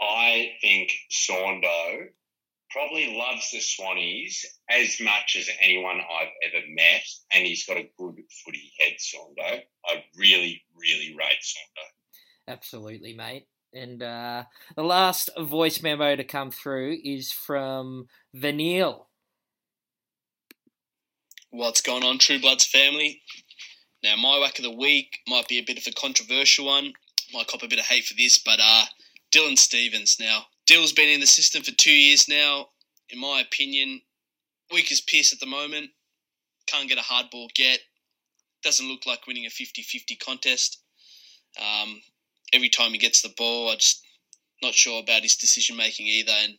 [0.00, 2.08] I think Saundo
[2.76, 7.88] probably loves the Swannies as much as anyone I've ever met, and he's got a
[7.96, 9.62] good footy head, Saundo.
[9.86, 11.86] I really, really rate Saundo.
[12.48, 13.46] Absolutely, mate.
[13.72, 14.44] And uh,
[14.76, 19.08] the last voice memo to come through is from Vanille.
[21.50, 23.22] What's going on, True Bloods family?
[24.02, 26.92] Now, my whack of the week might be a bit of a controversial one.
[27.32, 28.84] Might cop a bit of hate for this, but uh,
[29.32, 30.18] Dylan Stephens.
[30.20, 32.68] Now, Dill's been in the system for two years now.
[33.10, 34.00] In my opinion,
[34.72, 35.90] weak as piss at the moment.
[36.66, 37.80] Can't get a hard ball get.
[38.64, 40.82] Doesn't look like winning a 50 50 contest.
[41.60, 42.00] Um,
[42.52, 44.04] every time he gets the ball, I'm just
[44.60, 46.32] not sure about his decision making either.
[46.32, 46.54] And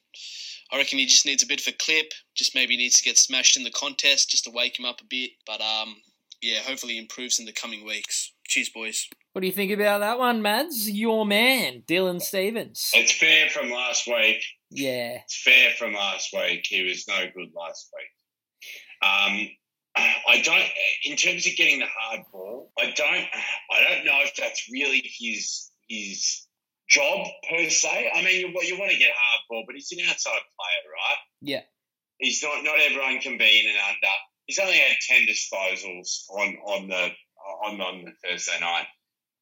[0.72, 2.14] I reckon he just needs a bit of a clip.
[2.34, 5.06] Just maybe needs to get smashed in the contest just to wake him up a
[5.06, 5.32] bit.
[5.46, 5.98] But um,
[6.42, 8.32] yeah, hopefully improves in the coming weeks.
[8.46, 9.10] Cheers, boys.
[9.38, 10.90] What do you think about that one, Mads?
[10.90, 12.90] Your man, Dylan Stephens.
[12.96, 14.44] It's fair from last week.
[14.72, 15.20] Yeah.
[15.26, 16.66] It's fair from last week.
[16.68, 19.08] He was no good last week.
[19.08, 19.48] Um,
[20.28, 20.66] I don't.
[21.06, 23.26] In terms of getting the hard ball, I don't.
[23.70, 26.48] I don't know if that's really his his
[26.90, 28.10] job per se.
[28.16, 31.18] I mean, you, you want to get hard ball, but he's an outside player, right?
[31.42, 31.62] Yeah.
[32.18, 32.64] He's not.
[32.64, 34.14] Not everyone can be in and under.
[34.48, 37.10] He's only had ten disposals on on the
[37.66, 38.88] on on the Thursday night.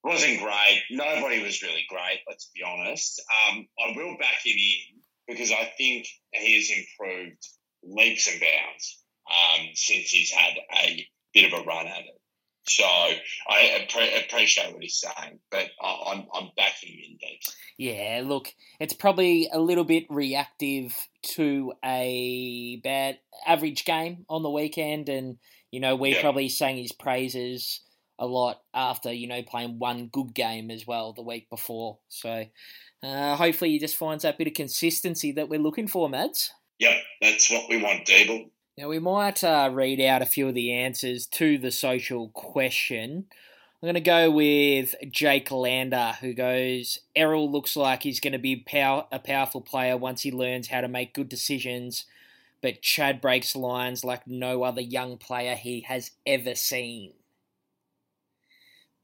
[0.05, 0.83] Wasn't great.
[0.91, 2.19] Nobody was really great.
[2.27, 3.19] Let's be honest.
[3.49, 7.43] Um, I will back him in because I think he has improved
[7.83, 12.21] leaps and bounds um, since he's had a bit of a run at it.
[12.67, 17.41] So I appre- appreciate what he's saying, but I- I'm I'm backing him in deep.
[17.77, 20.95] Yeah, look, it's probably a little bit reactive
[21.35, 25.37] to a bad average game on the weekend, and
[25.71, 26.21] you know we're Yeah.
[26.21, 27.81] probably sang his praises
[28.17, 31.99] a lot after you know playing one good game as well the week before.
[32.09, 32.45] So
[33.03, 36.51] uh, hopefully he just finds that bit of consistency that we're looking for, Mads.
[36.79, 38.49] Yep, that's what we want, Deeble.
[38.77, 43.25] Now, we might uh, read out a few of the answers to the social question.
[43.81, 48.39] I'm going to go with Jake Lander, who goes Errol looks like he's going to
[48.39, 52.05] be a powerful player once he learns how to make good decisions,
[52.61, 57.13] but Chad breaks lines like no other young player he has ever seen.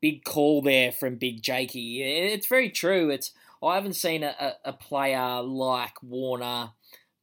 [0.02, 2.02] Big call there from Big Jakey.
[2.02, 3.10] It's very true.
[3.10, 3.32] It's
[3.64, 6.72] I haven't seen a, a, player like Warner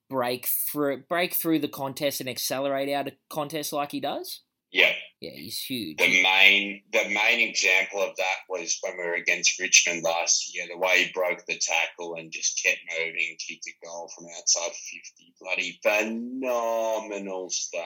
[0.08, 4.42] break through break through the contest and accelerate out a contest like he does.
[4.70, 5.96] Yeah, Yeah, he's huge.
[5.96, 10.66] the main the main example of that was when we were against Richmond last year.
[10.68, 14.72] The way he broke the tackle and just kept moving, kicked a goal from outside
[14.72, 15.34] fifty.
[15.40, 17.82] Bloody phenomenal stuff.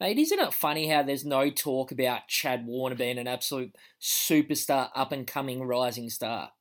[0.00, 4.90] Mate, isn't it funny how there's no talk about Chad Warner being an absolute superstar,
[4.94, 6.52] up and coming rising star?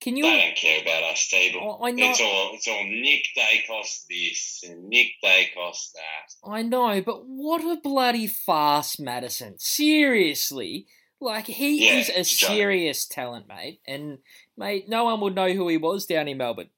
[0.00, 0.22] Can you?
[0.22, 1.56] They don't care about us, Steve.
[1.56, 6.34] I- I know- It's all it's all Nick Daicos this and Nick Daicos that.
[6.48, 9.58] I know, but what a bloody farce, Madison.
[9.58, 10.86] Seriously.
[11.20, 12.50] Like, he Yeah, is a it's a joke.
[12.50, 13.80] serious talent, mate.
[13.88, 14.18] And,
[14.56, 16.70] mate, no one would know who he was down in Melbourne.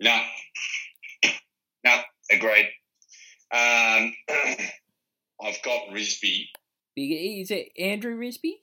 [0.00, 0.24] No,
[1.84, 2.70] no, agreed.
[3.50, 4.14] Um,
[5.42, 6.46] I've got Risby.
[6.96, 8.60] Big, is it Andrew Risby?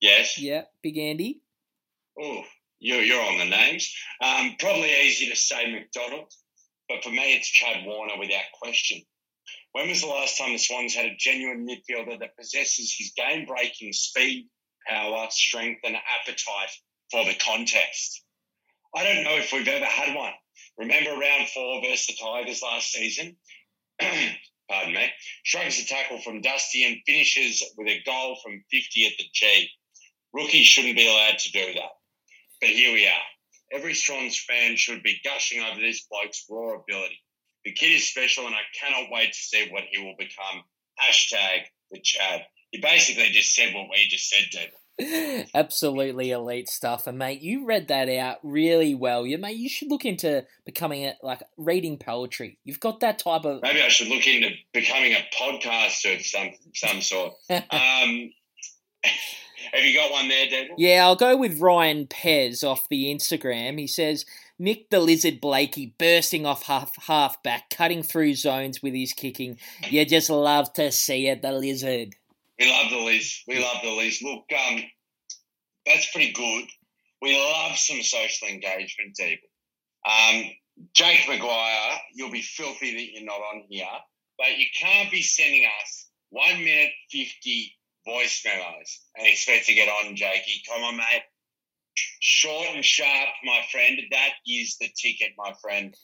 [0.00, 0.36] Yes.
[0.38, 1.40] Yeah, Big Andy.
[2.20, 2.42] Oh,
[2.78, 3.92] you're, you're on the names.
[4.20, 6.32] Um, probably easy to say McDonald,
[6.88, 9.00] but for me, it's Chad Warner without question.
[9.72, 13.46] When was the last time the Swans had a genuine midfielder that possesses his game
[13.46, 14.48] breaking speed,
[14.86, 16.70] power, strength, and appetite
[17.10, 18.22] for the contest?
[18.94, 20.32] I don't know if we've ever had one.
[20.78, 23.36] Remember round four versus the Tigers last season?
[24.70, 25.10] Pardon me.
[25.42, 29.68] Shrugs a tackle from Dusty and finishes with a goal from 50 at the G.
[30.32, 31.90] Rookies shouldn't be allowed to do that.
[32.60, 33.78] But here we are.
[33.78, 37.18] Every Swans fan should be gushing over this bloke's raw ability.
[37.64, 40.62] The kid is special, and I cannot wait to see what he will become.
[41.00, 42.42] Hashtag the Chad.
[42.70, 44.74] He basically just said what we just said, David.
[45.54, 49.26] Absolutely elite stuff, and mate, you read that out really well.
[49.26, 52.58] You mate, you should look into becoming a like reading poetry.
[52.64, 53.62] You've got that type of.
[53.62, 57.34] Maybe I should look into becoming a podcaster of some some sort.
[57.50, 58.30] Um,
[59.72, 60.72] have you got one there, David?
[60.78, 63.78] Yeah, I'll go with Ryan Pez off the Instagram.
[63.78, 64.24] He says
[64.58, 69.58] Nick the Lizard Blakey bursting off half half back, cutting through zones with his kicking.
[69.88, 72.14] You just love to see it, the lizard.
[72.58, 73.42] We love the Liz.
[73.48, 74.22] We love the Liz.
[74.22, 74.82] Look, um,
[75.86, 76.64] that's pretty good.
[77.20, 79.38] We love some social engagement, David.
[80.06, 80.44] Um,
[80.92, 83.86] Jake McGuire, you'll be filthy that you're not on here,
[84.38, 89.88] but you can't be sending us one minute fifty voice memos and expect to get
[89.88, 90.62] on, Jakey.
[90.68, 91.22] Come on, mate.
[92.20, 94.00] Short and sharp, my friend.
[94.10, 95.94] That is the ticket, my friend.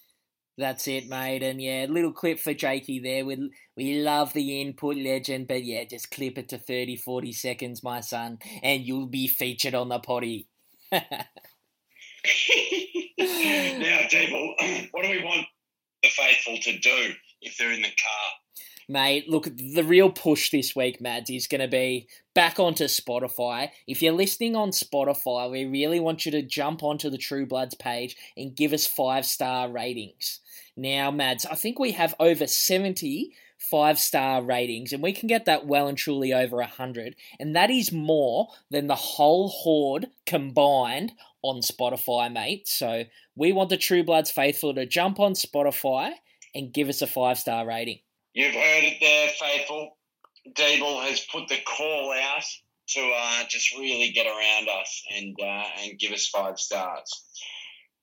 [0.60, 1.42] That's it, mate.
[1.42, 3.24] And yeah, little clip for Jakey there.
[3.24, 7.82] We, we love the input legend, but yeah, just clip it to 30, 40 seconds,
[7.82, 10.48] my son, and you'll be featured on the potty.
[10.92, 11.08] now,
[14.10, 14.54] Devil,
[14.90, 15.46] what do we want
[16.02, 18.64] the faithful to do if they're in the car?
[18.90, 23.70] Mate, look, the real push this week, Mads, is going to be back onto Spotify.
[23.86, 27.76] If you're listening on Spotify, we really want you to jump onto the True Bloods
[27.76, 30.40] page and give us five star ratings.
[30.76, 35.44] Now, Mads, I think we have over 70 five star ratings, and we can get
[35.44, 37.14] that well and truly over 100.
[37.38, 41.12] And that is more than the whole horde combined
[41.42, 42.66] on Spotify, mate.
[42.66, 43.04] So
[43.36, 46.14] we want the True Bloods faithful to jump on Spotify
[46.56, 48.00] and give us a five star rating.
[48.32, 49.96] You've heard it there, faithful.
[50.54, 52.44] Deeble has put the call out
[52.88, 57.10] to uh, just really get around us and uh, and give us five stars.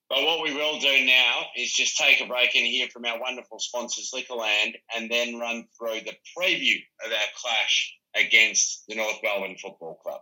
[0.08, 3.20] But what we will do now is just take a break and hear from our
[3.20, 9.16] wonderful sponsors, Liquorland, and then run through the preview of our clash against the North
[9.22, 10.20] Melbourne Football Club.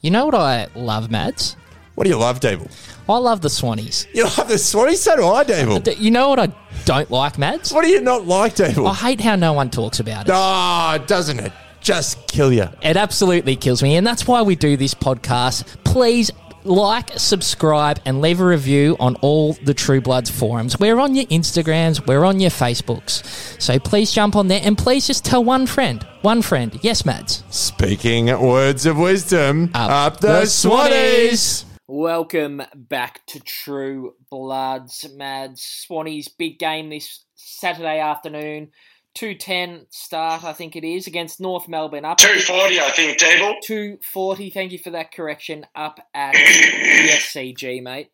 [0.00, 1.56] You know what I love, Mads?
[1.94, 2.70] What do you love, Dable?
[3.08, 4.06] I love the Swannies.
[4.14, 4.98] You love the Swannies?
[4.98, 5.98] So do I, Dable.
[5.98, 6.46] You know what I
[6.88, 7.70] don't like, Mads?
[7.70, 8.88] What do you not like, Dable?
[8.88, 10.32] I hate how no one talks about it.
[10.32, 12.66] Ah, doesn't it just kill you?
[12.80, 15.66] It absolutely kills me, and that's why we do this podcast.
[15.84, 16.30] Please
[16.64, 20.80] like, subscribe, and leave a review on all the True Bloods forums.
[20.80, 23.22] We're on your Instagrams, we're on your Facebooks.
[23.60, 26.02] So please jump on there and please just tell one friend.
[26.22, 26.78] One friend.
[26.80, 27.44] Yes, Mads.
[27.50, 31.64] Speaking words of wisdom, up, the, the Swannies.
[31.90, 35.86] Welcome back to True Bloods, Mads.
[35.90, 38.72] Swannies big game this Saturday afternoon.
[39.14, 42.04] 210 start, I think it is, against North Melbourne.
[42.04, 43.54] Up 240, I think, Dable.
[43.62, 45.64] 240, thank you for that correction.
[45.74, 48.10] Up at the SCG, mate.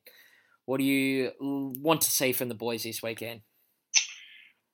[0.66, 3.40] What do you want to see from the boys this weekend?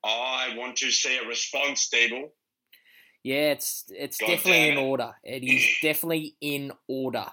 [0.03, 2.29] I want to see a response, Dable.
[3.23, 5.13] Yeah, it's it's God definitely in order.
[5.23, 7.25] It is definitely in order.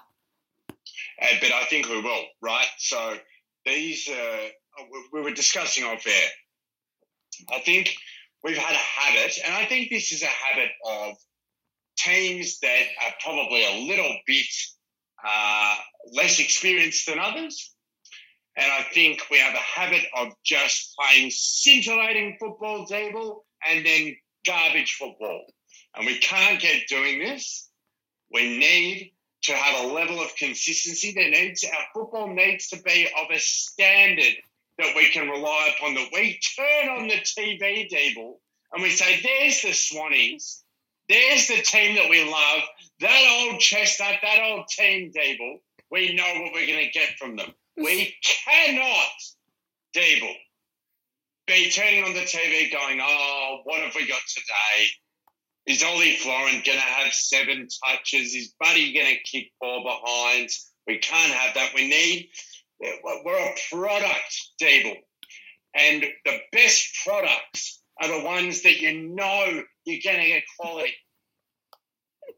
[1.21, 2.67] Uh, but I think we will, right?
[2.77, 3.19] So
[3.65, 4.49] these, uh,
[4.91, 6.29] we- we were discussing off air.
[7.51, 7.95] I think
[8.43, 11.17] we've had a habit, and I think this is a habit of
[11.97, 14.45] teams that are probably a little bit
[15.21, 15.75] uh,
[16.13, 17.75] less experienced than others.
[18.55, 24.15] And I think we have a habit of just playing scintillating football table and then
[24.45, 25.45] garbage football.
[25.95, 27.69] And we can't get doing this.
[28.31, 29.13] We need
[29.43, 31.13] to have a level of consistency.
[31.13, 34.35] There needs our football needs to be of a standard
[34.77, 35.95] that we can rely upon.
[35.95, 40.63] That we turn on the TV table and we say, "There's the Swannies.
[41.07, 42.61] There's the team that we love.
[42.99, 45.59] That old chestnut, that old team table.
[45.89, 47.51] We know what we're going to get from them.
[47.75, 49.11] We cannot,
[49.95, 50.35] Dable,
[51.47, 54.89] be turning on the TV going, "Oh, what have we got today?"
[55.65, 58.33] Is Ollie Florent going to have seven touches?
[58.33, 60.71] Is Buddy going to kick four behinds?
[60.87, 61.73] We can't have that.
[61.75, 62.29] We need,
[62.79, 64.95] we're a product, Dable.
[65.75, 70.93] And the best products are the ones that you know you're going to get quality.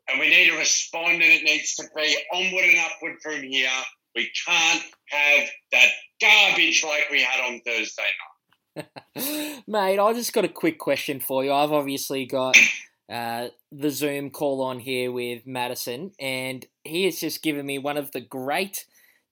[0.10, 3.70] And we need to respond, and it needs to be onward and upward from here.
[4.16, 5.88] We can't have that
[6.20, 8.04] garbage like we had on Thursday
[8.76, 9.64] night.
[9.68, 11.54] Mate, I just got a quick question for you.
[11.54, 12.58] I've obviously got
[13.12, 17.98] uh, the Zoom call on here with Madison, and he has just given me one
[17.98, 18.86] of the great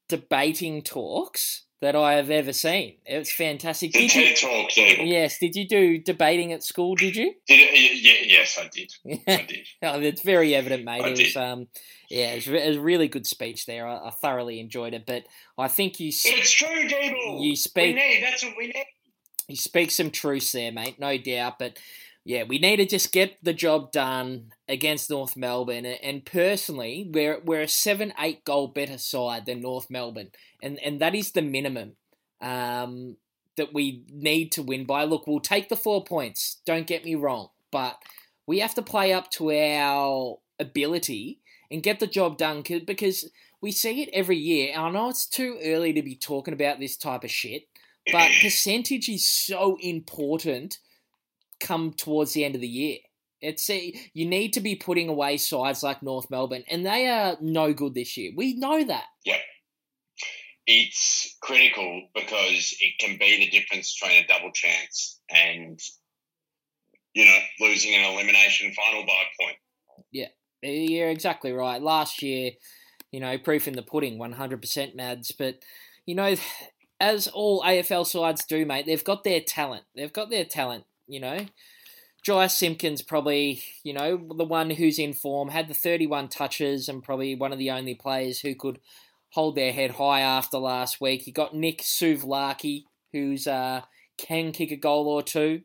[0.08, 2.96] debating talks that I have ever seen.
[3.06, 3.94] It was fantastic.
[3.94, 5.08] Did you, Talk, Dable.
[5.10, 6.96] yes, did you do debating at school?
[6.96, 7.34] Did you?
[7.48, 8.92] Did it, yeah, yes, I did.
[9.28, 9.66] I did.
[9.82, 11.04] Oh, it's very evident, mate.
[11.04, 11.68] I It was, um,
[12.10, 13.88] yeah, it was, it was a really good speech there.
[13.88, 15.24] I, I thoroughly enjoyed it, but
[15.58, 17.42] I think you It's true, Dable.
[17.46, 18.24] You speak- We need.
[18.24, 18.86] That's what we need.
[19.48, 21.60] you speak some truths there, mate, no doubt.
[21.60, 21.78] But
[22.26, 25.86] yeah, we need to just get the job done against North Melbourne.
[25.86, 30.80] And- And personally, we're we're a seven, eight goal better side than North Melbourne, and
[30.80, 31.96] and that is the minimum
[32.42, 33.18] um,
[33.58, 35.04] that we need to win by.
[35.04, 36.62] Look, we'll take the four points.
[36.66, 37.98] Don't get me wrong, but
[38.48, 41.40] we have to play up to our ability
[41.72, 43.30] and get the job done 'cause- because
[43.62, 44.74] we see it every year.
[44.76, 47.68] I know it's too early to be talking about this type of shit,
[48.12, 50.80] but percentage is so important
[51.60, 52.98] come towards the end of the year.
[53.42, 57.38] It's a, you need to be putting away sides like North Melbourne, and they are
[57.42, 58.32] no good this year.
[58.36, 59.06] We know that.
[59.26, 59.40] Yep.
[60.68, 65.80] It's critical because it can be the difference between a double chance and,
[67.14, 69.58] you know, losing an elimination final by a point.
[70.12, 70.28] Yeah,
[70.62, 71.82] you're exactly right.
[71.82, 72.52] Last year,
[73.12, 75.32] you know, proof in the pudding, 100% Mads.
[75.32, 75.56] But,
[76.06, 76.36] you know,
[77.00, 79.86] as all AFL sides do, mate, they've got their talent.
[79.96, 81.46] They've got their talent, you know.
[82.28, 87.02] Jy Simpkins probably, you know, the one who's in form, had the 31 touches and
[87.02, 88.80] probably one of the only players who could
[89.30, 91.26] hold their head high after last week.
[91.26, 92.84] You got Nick Suvlaki,
[93.14, 93.82] who's uh,
[94.18, 95.62] can kick a goal or two.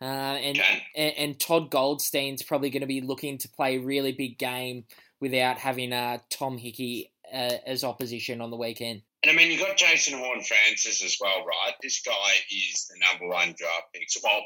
[0.00, 0.60] Uh, and,
[0.96, 4.84] and and Todd Goldstein's probably going to be looking to play a really big game
[5.20, 9.02] without having uh, Tom Hickey uh, as opposition on the weekend.
[9.24, 11.74] And I mean, you got Jason Horne-Francis as well, right?
[11.82, 12.12] This guy
[12.52, 14.08] is the number one draft pick.
[14.08, 14.42] So, well,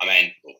[0.00, 0.56] I mean, look,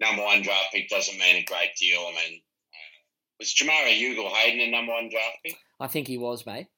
[0.00, 2.00] number one draft pick doesn't mean a great deal.
[2.00, 2.40] I mean,
[2.72, 2.96] uh,
[3.38, 5.56] was Jamarra Ugle-Hagan a number one draft pick?
[5.80, 6.68] I think he was, mate.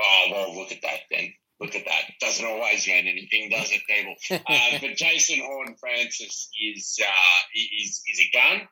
[0.00, 1.32] Oh, well, look at that then.
[1.60, 2.10] Look at that.
[2.20, 4.14] Doesn't always mean anything, does it, people?
[4.48, 8.68] uh, but Jason Horne-Francis is uh, is is a gun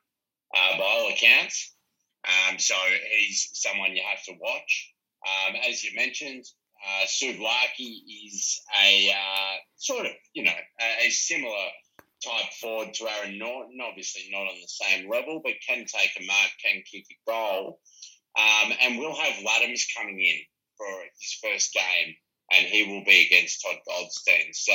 [0.57, 1.75] uh, by all accounts.
[2.27, 2.75] Um, so
[3.19, 4.95] he's someone you have to watch.
[5.27, 6.45] Um, as you mentioned,
[6.85, 10.51] uh, Suvlaki is a uh, sort of you know
[10.81, 11.69] a, a similar
[12.25, 13.79] type forward to Aaron Naughton.
[13.83, 17.81] Obviously not on the same level, but can take a mark, can kick a goal.
[18.39, 20.39] Um, and we'll have Ladhams coming in
[20.79, 20.87] for
[21.21, 22.15] his first game,
[22.53, 24.53] and he will be against Todd Goldstein.
[24.53, 24.73] So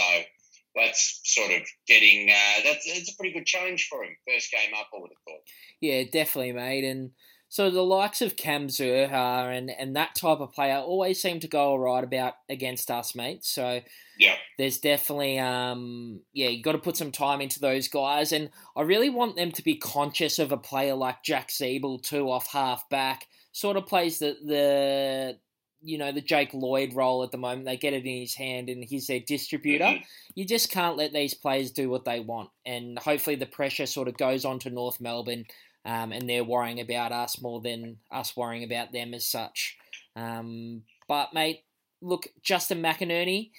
[0.75, 4.15] that's sort of getting uh, that's it's a pretty good challenge for him.
[4.27, 5.43] First game up, I would have thought.
[5.81, 6.83] Yeah, definitely, mate.
[6.83, 7.11] And
[7.49, 11.47] so the likes of Cam Zurhaar and, and that type of player always seem to
[11.47, 13.45] go all right about against us, mate.
[13.45, 13.81] So
[14.19, 18.49] yeah, there's definitely um yeah you got to put some time into those guys, and
[18.75, 22.51] I really want them to be conscious of a player like Jack Ziebell too, off
[22.51, 25.39] half back, sort of plays the the
[25.81, 27.65] you know the Jake Lloyd role at the moment.
[27.65, 29.85] They get it in his hand, and he's their distributor.
[29.85, 30.03] Mm-hmm.
[30.35, 34.09] You just can't let these players do what they want, and hopefully the pressure sort
[34.09, 35.45] of goes on to North Melbourne
[35.87, 39.77] um, and they're worrying about us more than us worrying about them as such.
[40.17, 41.61] Um, but mate,
[42.01, 43.51] look, Justin McInerney,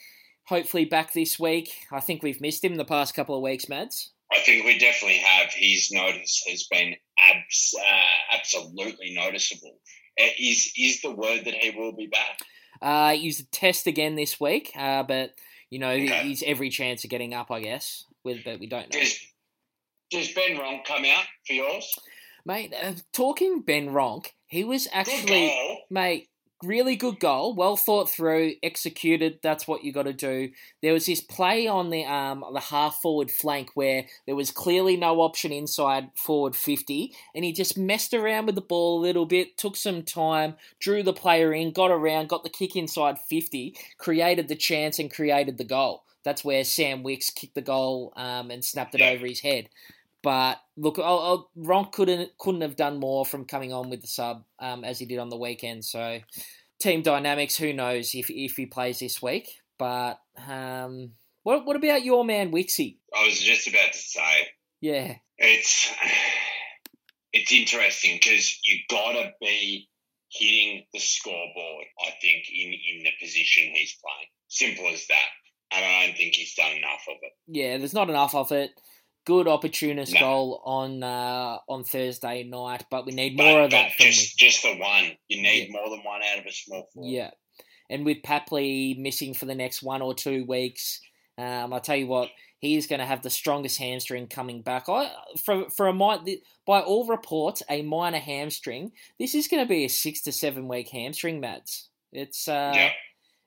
[0.47, 1.73] hopefully back this week.
[1.91, 4.13] I think we've missed him the past couple of weeks, Mads.
[4.31, 5.51] I think we definitely have.
[5.55, 6.95] His notice has been
[7.31, 9.79] abs- uh, absolutely noticeable.
[10.21, 12.41] Uh, is is the word that he will be back?
[12.83, 15.31] Uh, he's a test again this week, uh, but
[15.71, 16.25] you know okay.
[16.25, 18.05] he's every chance of getting up, I guess.
[18.23, 19.01] With but we don't know.
[19.01, 19.19] Does,
[20.11, 21.99] does Ben Ronke come out for yours?
[22.45, 25.55] Mate, uh, talking Ben Ronk, he was actually,
[25.91, 26.29] mate,
[26.63, 29.39] really good goal, well thought through, executed.
[29.43, 30.51] That's what you got to do.
[30.83, 34.97] There was this play on the um the half forward flank where there was clearly
[34.97, 39.27] no option inside forward fifty, and he just messed around with the ball a little
[39.27, 43.77] bit, took some time, drew the player in, got around, got the kick inside fifty,
[43.99, 46.05] created the chance, and created the goal.
[46.25, 49.69] That's where Sam Wicks kicked the goal um, and snapped it over his head.
[50.23, 54.09] But look, I'll, I'll, Ronke couldn't couldn't have done more from coming on with the
[54.09, 55.85] sub um, as he did on the weekend.
[55.85, 56.21] So
[56.81, 59.49] team dynamics, who knows if if he plays this week?
[59.79, 61.13] But um,
[61.45, 62.97] what what about your man Wixie?
[63.15, 64.49] I was just about to say,
[64.81, 65.93] yeah, it's
[67.33, 69.89] it's interesting because you gotta be
[70.31, 71.87] hitting the scoreboard.
[72.05, 75.27] I think in in the position he's playing, simple as that.
[75.71, 77.33] And I don't think he's done enough of it.
[77.47, 78.71] Yeah, there's not enough of it
[79.29, 80.21] good opportunist no.
[80.21, 83.91] goal on uh, on Thursday night, but we need more but, of that.
[83.99, 85.13] just just the one.
[85.29, 85.73] You need yeah.
[85.73, 87.11] more than one out of a small forward.
[87.11, 87.31] Yeah,
[87.91, 91.01] and with Papley missing for the next one or two weeks,
[91.37, 94.89] um, I tell you what, he is going to have the strongest hamstring coming back.
[94.89, 95.11] I
[95.45, 98.93] for for a by all reports a minor hamstring.
[99.19, 101.91] This is going to be a six to seven week hamstring, Mads.
[102.13, 102.93] It's uh, yeah.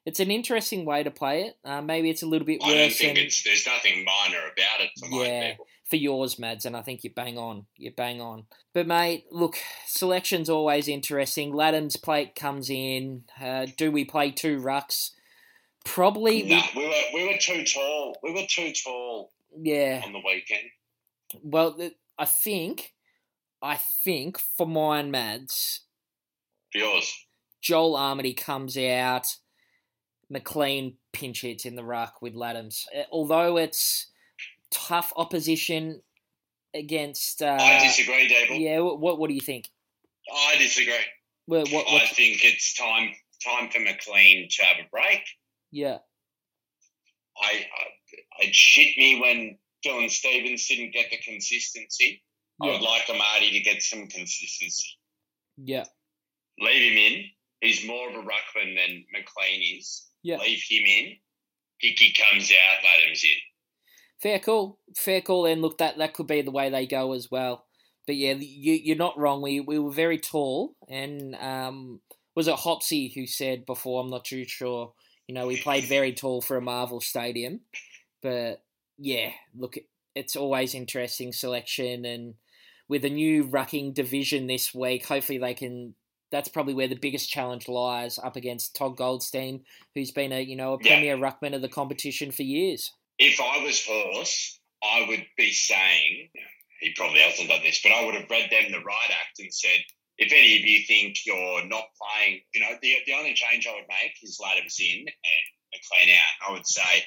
[0.06, 1.58] It's an interesting way to play it.
[1.64, 2.74] Uh, maybe it's a little bit I worse.
[2.74, 5.54] I don't think it's, there's nothing minor about it for yeah,
[5.89, 7.66] for yours, Mads, and I think you bang on.
[7.78, 8.45] You bang on.
[8.74, 11.54] But mate, look, selection's always interesting.
[11.54, 13.26] Ladhams plate comes in.
[13.39, 15.12] Uh, do we play two rucks?
[15.86, 16.43] Probably.
[16.43, 18.16] No, we, we were we were too tall.
[18.24, 19.32] We were too tall.
[19.56, 20.02] Yeah.
[20.06, 20.70] On the weekend.
[21.43, 21.78] Well,
[22.18, 22.93] I think,
[23.62, 25.82] I think for mine, Mads.
[26.72, 27.26] For yours.
[27.62, 29.38] Joel Amartey comes out.
[30.32, 32.86] McLean pinch hits in the ruck with Ladhams.
[32.97, 34.07] Uh, although it's
[34.71, 36.01] tough opposition
[36.73, 37.41] against.
[37.41, 38.59] Uh, I disagree, Dable.
[38.59, 39.69] Yeah, what what do you think?
[40.34, 40.93] I disagree.
[41.47, 43.13] Well, what, what, I think it's time
[43.45, 45.21] time for McLean to have a break.
[45.71, 45.97] Yeah.
[47.38, 52.23] I, I it shit me when Dylan Stephens didn't get the consistency.
[52.61, 52.69] Yeah.
[52.69, 54.97] I would like Amartey to get some consistency.
[55.57, 55.86] Yeah.
[56.59, 57.25] Leave him in.
[57.62, 60.07] He's more of a ruckman than McLean is.
[60.24, 60.38] Yeah.
[60.38, 61.16] Leave him in.
[61.80, 63.38] Hickey comes out, let him in.
[64.22, 64.80] Fair call.
[64.95, 65.45] Fair call.
[65.45, 67.66] And look, that, that could be the way they go as well.
[68.05, 69.41] But yeah, you, you're not wrong.
[69.41, 70.76] We, we were very tall.
[70.89, 72.01] And um,
[72.36, 74.01] was it Hopsy who said before?
[74.01, 74.93] I'm not too sure.
[75.28, 77.62] You know, we played very tall for a Marvel Stadium.
[78.22, 78.64] But
[78.97, 79.76] yeah, look,
[80.16, 82.05] it's always interesting selection.
[82.05, 82.36] And
[82.88, 85.95] with a new rucking division this week, hopefully they can
[86.32, 89.63] that's probably where the biggest challenge lies up against Todd Goldstein,
[89.95, 92.91] who's been a you know a premier ruckman of the competition for years.
[93.19, 96.29] If I was Horse, I would be saying
[96.79, 99.53] he probably hasn't done this, but I would have read them the right act and
[99.53, 99.79] said,
[100.17, 103.75] if any of you think you're not playing, you know, the, the only change I
[103.75, 106.49] would make is Ladhams in and McLean out.
[106.49, 107.03] I would say,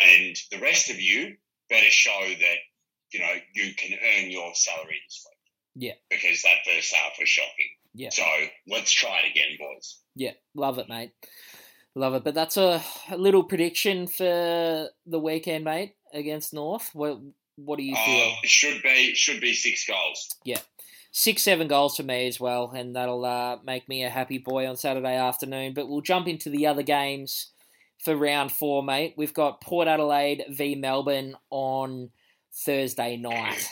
[0.00, 1.36] and the rest of you
[1.68, 2.58] better show that
[3.12, 5.88] you know you can earn your salary this week.
[5.88, 7.70] Yeah, because that first half was shocking.
[7.94, 8.10] Yeah.
[8.10, 8.24] So
[8.68, 9.98] let's try it again, boys.
[10.14, 11.12] Yeah, love it, mate.
[11.94, 12.24] Love it.
[12.24, 16.90] But that's a, a little prediction for the weekend, mate, against North.
[16.92, 17.18] What
[17.56, 18.26] What do you uh, feel?
[18.26, 20.28] Uh, it should be should be six goals.
[20.44, 20.60] Yeah,
[21.10, 24.68] six seven goals for me as well, and that'll uh, make me a happy boy
[24.68, 25.74] on Saturday afternoon.
[25.74, 27.50] But we'll jump into the other games
[27.98, 29.14] for round four, mate.
[29.16, 32.10] We've got Port Adelaide v Melbourne on
[32.52, 33.68] Thursday night.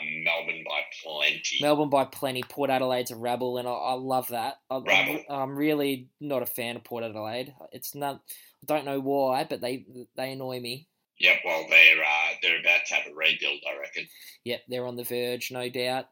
[0.00, 1.58] Uh, Melbourne by plenty.
[1.60, 2.42] Melbourne by plenty.
[2.42, 4.56] Port Adelaide's a rebel, and I, I love that.
[4.70, 5.20] I, Rabble.
[5.28, 7.54] I'm, I'm really not a fan of Port Adelaide.
[7.72, 8.22] It's not.
[8.62, 9.84] I don't know why, but they
[10.16, 10.88] they annoy me.
[11.18, 14.06] Yep, well, they're uh, they're about to have a rebuild, I reckon.
[14.44, 16.06] Yep, they're on the verge, no doubt.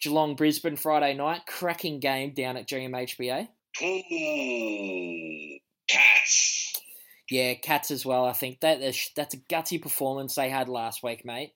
[0.00, 3.48] Geelong Brisbane Friday night, cracking game down at GMHBA.
[3.82, 6.60] Ooh, cats.
[7.30, 8.24] Yeah, Cats as well.
[8.24, 8.80] I think that
[9.14, 11.52] that's a gutsy performance they had last week, mate.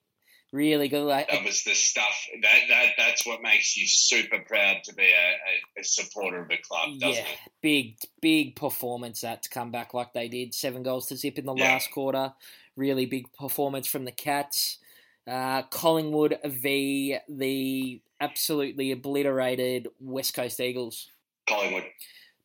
[0.54, 1.02] Really good.
[1.02, 5.02] Like, That was the stuff that that that's what makes you super proud to be
[5.02, 7.38] a, a, a supporter of a club, doesn't yeah, it?
[7.60, 10.54] big big performance that to come back like they did.
[10.54, 11.72] Seven goals to zip in the Yeah.
[11.72, 12.32] last quarter.
[12.76, 14.78] Really big performance from the Cats.
[15.26, 21.10] Uh, Collingwood v the absolutely obliterated West Coast Eagles.
[21.48, 21.84] Collingwood.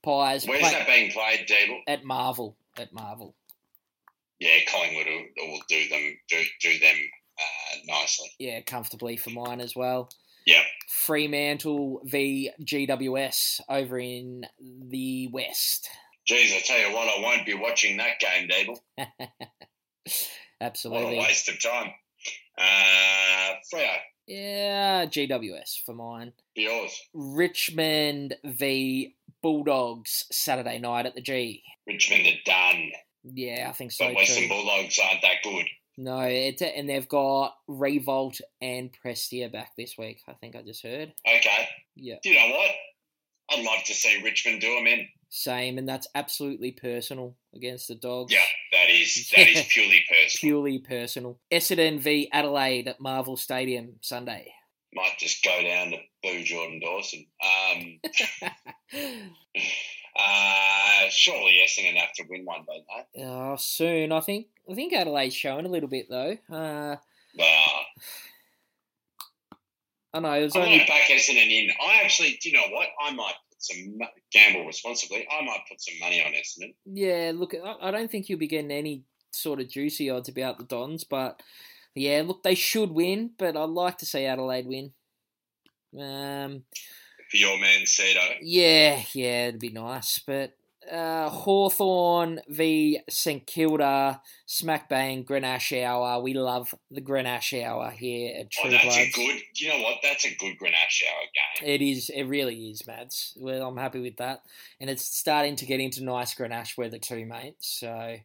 [0.02, 1.82] Pies Where's play- that being played, Dable?
[1.88, 2.58] at Marvel.
[2.76, 3.36] At Marvel.
[4.40, 6.96] Yeah, Collingwood will, will do them do do them
[7.88, 8.32] nicely.
[8.40, 10.10] Yeah, comfortably for mine as well.
[10.46, 10.64] Yeah.
[10.90, 14.46] Fremantle v GWS over in
[14.90, 15.90] the West.
[16.28, 18.78] Geez, I tell you what, I won't be watching that game, Dable.
[20.60, 21.18] What a Absolutely.
[21.20, 21.92] waste of time.
[22.58, 23.96] Uh, Freo,
[24.28, 26.34] Yeah, GWS for mine.
[26.56, 26.92] yours.
[27.14, 31.64] Richmond v Bulldogs Saturday night at the G.
[31.88, 32.92] Richmond are done,
[33.24, 34.50] Yeah, I think so but Western too.
[34.50, 35.66] Bulldogs aren't that good.
[36.02, 40.22] No, it's and they've got Riewoldt and Prestia back this week.
[40.30, 41.12] I think I just heard.
[41.28, 41.68] Okay.
[41.98, 42.72] Yeah, You know what?
[43.52, 45.08] I'd love to see Richmond do them in.
[45.28, 48.32] same, and that's absolutely personal against the Dogs.
[48.32, 48.40] Yeah,
[48.72, 50.40] that is that is purely personal.
[50.40, 51.40] purely personal.
[51.52, 54.54] Essendon v Adelaide at Marvel Stadium Sunday.
[54.94, 57.26] Might just go down to boo Jordan Dawson.
[57.44, 58.00] Um,
[60.20, 63.24] uh, surely Essendon have to win one, don't they?
[63.24, 64.12] Oh, soon.
[64.12, 64.48] I think.
[64.70, 66.38] I think Adelaide's showing a little bit though.
[66.52, 66.96] Uh,
[67.38, 67.86] Well,
[70.14, 71.70] I know it was I'm only going to back Essendon in.
[71.82, 72.88] I actually, do you know what?
[73.04, 73.98] I might put some
[74.32, 75.28] gamble responsibly.
[75.32, 76.74] I might put some money on Essendon.
[76.86, 80.58] Yeah, look, I- I don't think you'll be getting any sort of juicy odds about
[80.58, 81.42] the Dons, but
[81.96, 84.94] yeah, look, they should win, but I'd like to see Adelaide win.
[86.00, 86.64] Um,
[87.30, 88.38] For your man, Cedo.
[88.42, 90.54] yeah, yeah, it'd be nice, but
[90.92, 96.20] uh, Hawthorn v St Kilda, smack bang, Grenache hour.
[96.22, 99.36] We love the Grenache hour here at Oh, True that's a good.
[99.56, 99.98] You know what?
[100.02, 101.70] That's a good Grenache hour game.
[101.70, 102.10] It is.
[102.10, 103.34] It really is, Mads.
[103.38, 104.42] Well, I'm happy with that,
[104.82, 107.56] and it's starting to get into nice Grenache weather too, mate.
[107.60, 108.16] So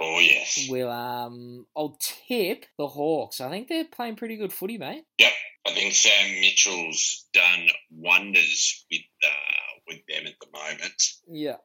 [0.00, 0.66] Oh yes.
[0.70, 3.40] we'll um, I'll tip the Hawks.
[3.40, 5.04] I think they're playing pretty good footy, mate.
[5.18, 5.32] Yep.
[5.66, 11.02] I think Sam Mitchell's done wonders with uh, with them at the moment.
[11.28, 11.56] Yeah.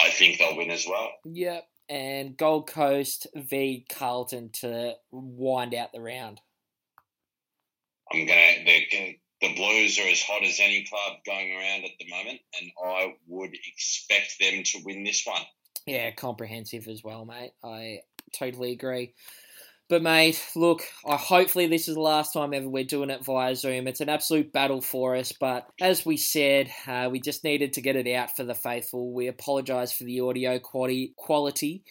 [0.00, 1.10] I think they'll win as well.
[1.24, 1.64] Yep.
[1.88, 6.40] And Gold Coast v Carlton to wind out the round.
[8.12, 8.64] I'm gonna.
[8.64, 12.70] The the Blues are as hot as any club going around at the moment, and
[12.84, 15.42] I would expect them to win this one.
[15.86, 17.52] Yeah, comprehensive as well, mate.
[17.64, 18.00] I
[18.32, 19.14] totally agree.
[19.90, 23.56] But mate, look, I hopefully this is the last time ever we're doing it via
[23.56, 23.88] Zoom.
[23.88, 27.80] It's an absolute battle for us, but as we said, uh, we just needed to
[27.80, 29.12] get it out for the faithful.
[29.12, 31.82] We apologise for the audio quality,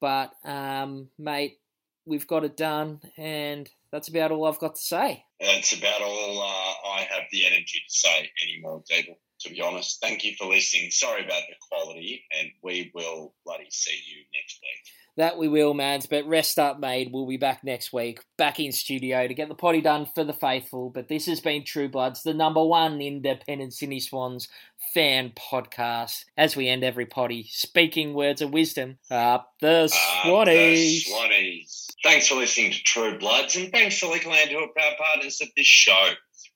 [0.00, 1.58] but um, mate,
[2.06, 5.24] we've got it done, and that's about all I've got to say.
[5.40, 9.16] That's about all uh, I have the energy to say anymore, Dable.
[9.40, 10.90] To be honest, thank you for listening.
[10.90, 14.92] Sorry about the quality, and we will bloody see you next week.
[15.16, 16.06] That we will, Mads.
[16.06, 17.10] But rest up, mate.
[17.12, 20.32] We'll be back next week, back in studio to get the potty done for the
[20.32, 20.90] faithful.
[20.90, 24.48] But this has been True Bloods, the number one independent Sydney Swans
[24.94, 26.24] fan podcast.
[26.36, 28.98] As we end every potty, speaking words of wisdom.
[29.10, 31.04] Up the Uh, Swannies.
[31.04, 31.86] the Swannies.
[32.04, 35.48] Thanks for listening to True Bloods, and thanks to Liquorland, who are proud partners of
[35.56, 36.10] this show.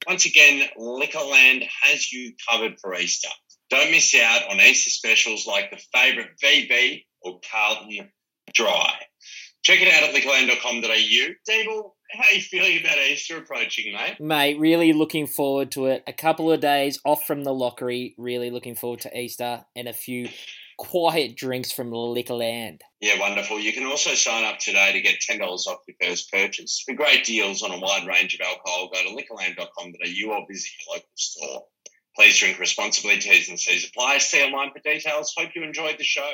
[0.07, 3.29] Once again, Liquorland has you covered for Easter.
[3.71, 8.11] Don't miss out on Easter specials like the favourite VB or Carlton
[8.53, 8.95] Dry.
[9.65, 11.35] Check it out at liquorland.com.au.
[11.49, 14.21] Dable, how are you feeling about Easter approaching, mate?
[14.21, 16.03] Mate, really looking forward to it.
[16.07, 18.15] A couple of days off from the lockery.
[18.19, 20.29] Really looking forward to Easter and a few
[20.83, 22.81] quiet drinks from Liquorland.
[23.01, 23.61] Yeah, wonderful.
[23.61, 26.83] You can also sign up today to get $10 off your first purchase.
[26.85, 30.97] For great deals on a wide range of alcohol, go to liquorland.com.au or visit your
[30.97, 31.63] local store.
[32.17, 33.19] Please drink responsibly.
[33.19, 34.19] T's and C's apply.
[34.19, 35.33] See online for details.
[35.39, 36.33] Hope you enjoyed the show.